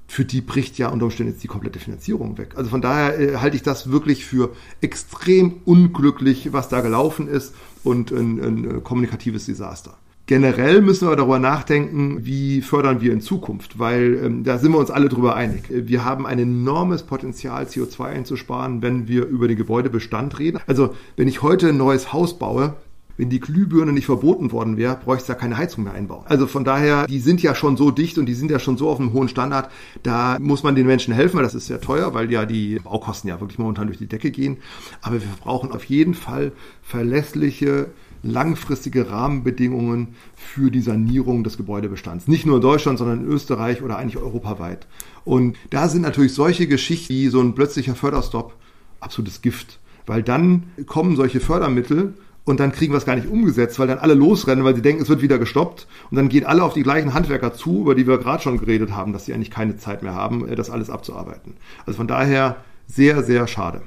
für 0.07 0.25
die 0.25 0.41
bricht 0.41 0.77
ja 0.77 0.89
unter 0.89 1.05
Umständen 1.05 1.31
jetzt 1.31 1.43
die 1.43 1.47
komplette 1.47 1.79
Finanzierung 1.79 2.37
weg. 2.37 2.53
Also 2.57 2.69
von 2.69 2.81
daher 2.81 3.17
äh, 3.17 3.37
halte 3.37 3.55
ich 3.55 3.63
das 3.63 3.91
wirklich 3.91 4.25
für 4.25 4.51
extrem 4.81 5.61
unglücklich, 5.63 6.51
was 6.51 6.67
da 6.67 6.81
gelaufen 6.81 7.27
ist 7.27 7.55
und 7.83 8.11
ein, 8.11 8.39
ein 8.39 8.83
kommunikatives 8.83 9.45
Desaster. 9.45 9.97
Generell 10.27 10.81
müssen 10.81 11.07
wir 11.07 11.15
darüber 11.15 11.37
nachdenken, 11.37 12.25
wie 12.25 12.61
fördern 12.63 12.99
wir 12.99 13.13
in 13.13 13.21
Zukunft, 13.21 13.77
weil 13.77 14.19
ähm, 14.23 14.43
da 14.43 14.57
sind 14.57 14.71
wir 14.71 14.79
uns 14.79 14.89
alle 14.89 15.07
drüber 15.07 15.35
einig. 15.35 15.65
Wir 15.69 16.03
haben 16.03 16.25
ein 16.25 16.39
enormes 16.39 17.03
Potenzial, 17.03 17.65
CO2 17.65 18.05
einzusparen, 18.05 18.81
wenn 18.81 19.07
wir 19.07 19.25
über 19.25 19.47
den 19.47 19.55
Gebäudebestand 19.55 20.39
reden. 20.39 20.59
Also 20.65 20.95
wenn 21.15 21.27
ich 21.27 21.43
heute 21.43 21.69
ein 21.69 21.77
neues 21.77 22.11
Haus 22.11 22.39
baue, 22.39 22.73
wenn 23.17 23.29
die 23.29 23.39
Glühbirne 23.39 23.93
nicht 23.93 24.05
verboten 24.05 24.51
worden 24.51 24.77
wäre, 24.77 24.97
bräuchte 24.97 25.23
ich 25.23 25.27
da 25.27 25.33
keine 25.35 25.57
Heizung 25.57 25.83
mehr 25.85 25.93
einbauen. 25.93 26.25
Also 26.27 26.47
von 26.47 26.63
daher, 26.63 27.07
die 27.07 27.19
sind 27.19 27.41
ja 27.41 27.55
schon 27.55 27.77
so 27.77 27.91
dicht 27.91 28.17
und 28.17 28.25
die 28.25 28.33
sind 28.33 28.51
ja 28.51 28.59
schon 28.59 28.77
so 28.77 28.89
auf 28.89 28.99
einem 28.99 29.13
hohen 29.13 29.29
Standard, 29.29 29.71
da 30.03 30.37
muss 30.39 30.63
man 30.63 30.75
den 30.75 30.87
Menschen 30.87 31.13
helfen, 31.13 31.37
weil 31.37 31.43
das 31.43 31.55
ist 31.55 31.67
sehr 31.67 31.81
teuer, 31.81 32.13
weil 32.13 32.31
ja 32.31 32.45
die 32.45 32.79
Baukosten 32.79 33.29
ja 33.29 33.39
wirklich 33.39 33.59
momentan 33.59 33.87
durch 33.87 33.97
die 33.97 34.07
Decke 34.07 34.31
gehen. 34.31 34.57
Aber 35.01 35.15
wir 35.15 35.27
brauchen 35.41 35.71
auf 35.71 35.85
jeden 35.85 36.13
Fall 36.13 36.51
verlässliche 36.81 37.87
langfristige 38.25 39.11
Rahmenbedingungen 39.11 40.15
für 40.35 40.71
die 40.71 40.81
Sanierung 40.81 41.43
des 41.43 41.57
Gebäudebestands. 41.57 42.27
Nicht 42.27 42.45
nur 42.45 42.55
in 42.55 42.61
Deutschland, 42.61 42.97
sondern 42.97 43.21
in 43.21 43.27
Österreich 43.27 43.83
oder 43.83 43.97
eigentlich 43.97 44.17
europaweit. 44.17 44.87
Und 45.23 45.57
da 45.69 45.87
sind 45.87 46.01
natürlich 46.01 46.33
solche 46.33 46.67
Geschichten 46.67 47.13
wie 47.13 47.27
so 47.27 47.39
ein 47.39 47.53
plötzlicher 47.53 47.95
Förderstopp 47.95 48.55
absolutes 48.99 49.41
Gift. 49.41 49.79
Weil 50.07 50.23
dann 50.23 50.63
kommen 50.87 51.15
solche 51.15 51.39
Fördermittel 51.39 52.15
und 52.45 52.59
dann 52.59 52.71
kriegen 52.71 52.93
wir 52.93 52.97
es 52.97 53.05
gar 53.05 53.15
nicht 53.15 53.27
umgesetzt, 53.27 53.79
weil 53.79 53.87
dann 53.87 53.97
alle 53.97 54.13
losrennen, 54.13 54.63
weil 54.63 54.75
sie 54.75 54.81
denken, 54.83 55.01
es 55.01 55.09
wird 55.09 55.23
wieder 55.23 55.39
gestoppt. 55.39 55.87
Und 56.11 56.17
dann 56.17 56.29
gehen 56.29 56.45
alle 56.45 56.63
auf 56.63 56.73
die 56.73 56.83
gleichen 56.83 57.13
Handwerker 57.13 57.53
zu, 57.53 57.81
über 57.81 57.95
die 57.95 58.07
wir 58.07 58.19
gerade 58.19 58.43
schon 58.43 58.59
geredet 58.59 58.91
haben, 58.91 59.13
dass 59.13 59.25
sie 59.25 59.33
eigentlich 59.33 59.51
keine 59.51 59.77
Zeit 59.77 60.03
mehr 60.03 60.13
haben, 60.13 60.47
das 60.55 60.69
alles 60.69 60.91
abzuarbeiten. 60.91 61.55
Also 61.87 61.97
von 61.97 62.07
daher 62.07 62.57
sehr, 62.87 63.23
sehr 63.23 63.47
schade. 63.47 63.81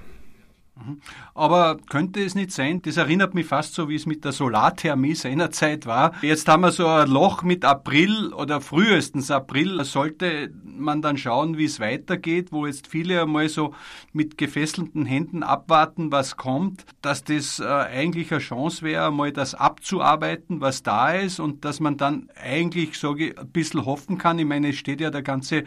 Mhm. 0.76 1.00
Aber 1.38 1.76
könnte 1.88 2.20
es 2.24 2.34
nicht 2.34 2.50
sein, 2.50 2.82
das 2.82 2.96
erinnert 2.96 3.32
mich 3.32 3.46
fast 3.46 3.72
so, 3.74 3.88
wie 3.88 3.94
es 3.94 4.06
mit 4.06 4.24
der 4.24 4.32
Solarthermie 4.32 5.14
seinerzeit 5.14 5.86
war. 5.86 6.12
Jetzt 6.20 6.48
haben 6.48 6.62
wir 6.62 6.72
so 6.72 6.88
ein 6.88 7.08
Loch 7.08 7.44
mit 7.44 7.64
April 7.64 8.32
oder 8.32 8.60
frühestens 8.60 9.30
April. 9.30 9.84
Sollte 9.84 10.50
man 10.64 11.00
dann 11.00 11.16
schauen, 11.16 11.56
wie 11.56 11.66
es 11.66 11.78
weitergeht, 11.78 12.50
wo 12.50 12.66
jetzt 12.66 12.88
viele 12.88 13.22
einmal 13.22 13.48
so 13.48 13.72
mit 14.12 14.36
gefesselten 14.36 15.06
Händen 15.06 15.44
abwarten, 15.44 16.10
was 16.10 16.36
kommt, 16.36 16.84
dass 17.02 17.22
das 17.22 17.60
äh, 17.60 17.66
eigentlich 17.66 18.32
eine 18.32 18.40
Chance 18.40 18.82
wäre, 18.82 19.12
mal 19.12 19.30
das 19.30 19.54
abzuarbeiten, 19.54 20.60
was 20.60 20.82
da 20.82 21.12
ist 21.12 21.38
und 21.38 21.64
dass 21.64 21.78
man 21.78 21.96
dann 21.96 22.30
eigentlich, 22.42 22.98
sage 22.98 23.28
ich, 23.28 23.38
ein 23.38 23.48
bisschen 23.50 23.86
hoffen 23.86 24.18
kann. 24.18 24.40
Ich 24.40 24.46
meine, 24.46 24.70
es 24.70 24.76
steht 24.76 25.00
ja 25.00 25.10
der 25.10 25.22
ganze 25.22 25.62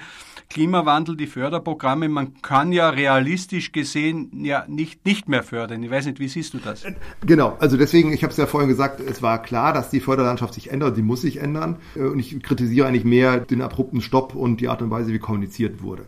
Klimawandel, 0.50 1.16
die 1.16 1.28
Förderprogramme, 1.28 2.10
man 2.10 2.42
kann 2.42 2.74
ja 2.74 2.90
realistisch 2.90 3.72
gesehen 3.72 4.44
ja 4.44 4.66
nicht, 4.68 5.06
nicht 5.06 5.30
mehr 5.30 5.44
fördern. 5.44 5.61
Ich 5.70 5.92
weiß 5.92 6.06
nicht, 6.06 6.20
wie 6.20 6.28
siehst 6.28 6.54
du 6.54 6.60
das? 6.60 6.84
Genau, 7.26 7.58
also 7.60 7.78
deswegen, 7.78 8.14
ich 8.14 8.24
habe 8.24 8.32
es 8.32 8.38
ja 8.38 8.46
vorhin 8.46 8.70
gesagt, 8.70 9.00
es 9.00 9.22
war 9.22 9.42
klar, 9.42 9.74
dass 9.74 9.90
die 9.90 10.00
Förderlandschaft 10.00 10.54
sich 10.54 10.72
ändert, 10.72 10.96
sie 10.96 11.02
muss 11.02 11.22
sich 11.22 11.38
ändern. 11.38 11.78
Und 11.96 12.20
ich 12.20 12.42
kritisiere 12.42 12.88
eigentlich 12.88 13.06
mehr 13.06 13.40
den 13.40 13.62
abrupten 13.62 14.02
Stopp 14.02 14.36
und 14.36 14.62
die 14.62 14.70
Art 14.70 14.82
und 14.82 14.90
Weise, 14.90 15.14
wie 15.14 15.20
kommuniziert 15.20 15.84
wurde. 15.84 16.08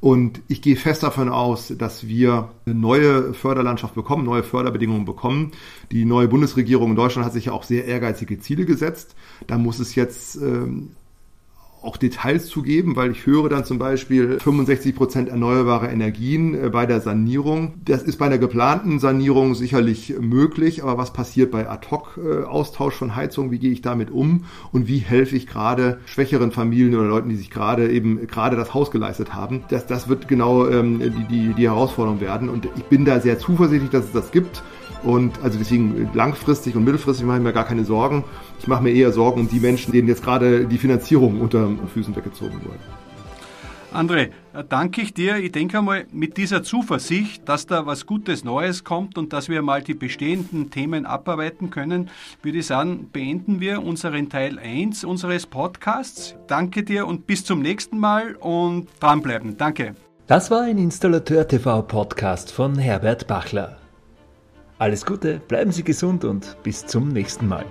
Und 0.00 0.42
ich 0.46 0.60
gehe 0.60 0.76
fest 0.76 1.02
davon 1.02 1.28
aus, 1.28 1.72
dass 1.76 2.06
wir 2.06 2.50
eine 2.66 2.74
neue 2.74 3.32
Förderlandschaft 3.32 3.94
bekommen, 3.94 4.24
neue 4.24 4.42
Förderbedingungen 4.42 5.04
bekommen. 5.04 5.52
Die 5.90 6.04
neue 6.04 6.28
Bundesregierung 6.28 6.90
in 6.90 6.96
Deutschland 6.96 7.24
hat 7.24 7.32
sich 7.32 7.46
ja 7.46 7.52
auch 7.52 7.62
sehr 7.62 7.86
ehrgeizige 7.86 8.38
Ziele 8.38 8.66
gesetzt. 8.66 9.16
Da 9.46 9.56
muss 9.56 9.78
es 9.78 9.94
jetzt 9.94 10.36
ähm, 10.36 10.90
auch 11.86 11.96
Details 11.96 12.46
zu 12.46 12.62
geben, 12.62 12.96
weil 12.96 13.12
ich 13.12 13.26
höre 13.26 13.48
dann 13.48 13.64
zum 13.64 13.78
Beispiel 13.78 14.38
65 14.40 14.94
Prozent 14.94 15.28
erneuerbare 15.28 15.88
Energien 15.88 16.54
äh, 16.54 16.68
bei 16.68 16.86
der 16.86 17.00
Sanierung. 17.00 17.74
Das 17.84 18.02
ist 18.02 18.18
bei 18.18 18.26
einer 18.26 18.38
geplanten 18.38 18.98
Sanierung 18.98 19.54
sicherlich 19.54 20.14
möglich, 20.20 20.82
aber 20.82 20.98
was 20.98 21.12
passiert 21.12 21.50
bei 21.50 21.68
Ad-Hoc-Austausch 21.68 22.94
von 22.94 23.16
Heizung? 23.16 23.50
Wie 23.50 23.58
gehe 23.58 23.70
ich 23.70 23.82
damit 23.82 24.10
um? 24.10 24.44
Und 24.72 24.88
wie 24.88 24.98
helfe 24.98 25.36
ich 25.36 25.46
gerade 25.46 25.98
schwächeren 26.06 26.50
Familien 26.50 26.94
oder 26.96 27.08
Leuten, 27.08 27.28
die 27.28 27.36
sich 27.36 27.50
gerade 27.50 27.90
eben 27.90 28.26
gerade 28.26 28.56
das 28.56 28.74
Haus 28.74 28.90
geleistet 28.90 29.34
haben? 29.34 29.64
Das, 29.68 29.86
das 29.86 30.08
wird 30.08 30.28
genau 30.28 30.68
ähm, 30.68 30.98
die, 31.00 31.24
die, 31.28 31.54
die 31.54 31.68
Herausforderung 31.68 32.20
werden. 32.20 32.48
Und 32.48 32.68
ich 32.76 32.84
bin 32.84 33.04
da 33.04 33.20
sehr 33.20 33.38
zuversichtlich, 33.38 33.90
dass 33.90 34.06
es 34.06 34.12
das 34.12 34.32
gibt. 34.32 34.62
Und 35.06 35.40
also 35.40 35.56
deswegen 35.56 36.10
langfristig 36.14 36.74
und 36.74 36.82
mittelfristig 36.82 37.24
mache 37.24 37.36
ich 37.38 37.44
mir 37.44 37.52
gar 37.52 37.64
keine 37.64 37.84
Sorgen. 37.84 38.24
Ich 38.58 38.66
mache 38.66 38.82
mir 38.82 38.90
eher 38.90 39.12
Sorgen 39.12 39.42
um 39.42 39.48
die 39.48 39.60
Menschen, 39.60 39.92
denen 39.92 40.08
jetzt 40.08 40.24
gerade 40.24 40.66
die 40.66 40.78
Finanzierung 40.78 41.40
unter 41.40 41.70
Füßen 41.94 42.14
weggezogen 42.16 42.54
wurde. 42.64 42.80
André, 43.94 44.30
äh, 44.52 44.64
danke 44.68 45.00
ich 45.00 45.14
dir. 45.14 45.36
Ich 45.36 45.52
denke 45.52 45.78
einmal, 45.78 46.06
mit 46.10 46.36
dieser 46.36 46.64
Zuversicht, 46.64 47.48
dass 47.48 47.66
da 47.66 47.86
was 47.86 48.04
Gutes 48.04 48.42
Neues 48.42 48.82
kommt 48.82 49.16
und 49.16 49.32
dass 49.32 49.48
wir 49.48 49.62
mal 49.62 49.80
die 49.80 49.94
bestehenden 49.94 50.70
Themen 50.70 51.06
abarbeiten 51.06 51.70
können, 51.70 52.10
würde 52.42 52.58
ich 52.58 52.66
sagen, 52.66 53.08
beenden 53.12 53.60
wir 53.60 53.84
unseren 53.84 54.28
Teil 54.28 54.58
1 54.58 55.04
unseres 55.04 55.46
Podcasts. 55.46 56.34
Danke 56.48 56.82
dir 56.82 57.06
und 57.06 57.28
bis 57.28 57.44
zum 57.44 57.62
nächsten 57.62 57.98
Mal 57.98 58.34
und 58.34 58.88
dranbleiben. 58.98 59.56
Danke. 59.56 59.94
Das 60.26 60.50
war 60.50 60.62
ein 60.62 60.78
Installateur 60.78 61.46
TV 61.46 61.82
Podcast 61.82 62.50
von 62.50 62.76
Herbert 62.76 63.28
Bachler. 63.28 63.78
Alles 64.78 65.06
Gute, 65.06 65.40
bleiben 65.48 65.72
Sie 65.72 65.84
gesund 65.84 66.24
und 66.24 66.62
bis 66.62 66.86
zum 66.86 67.08
nächsten 67.08 67.48
Mal. 67.48 67.64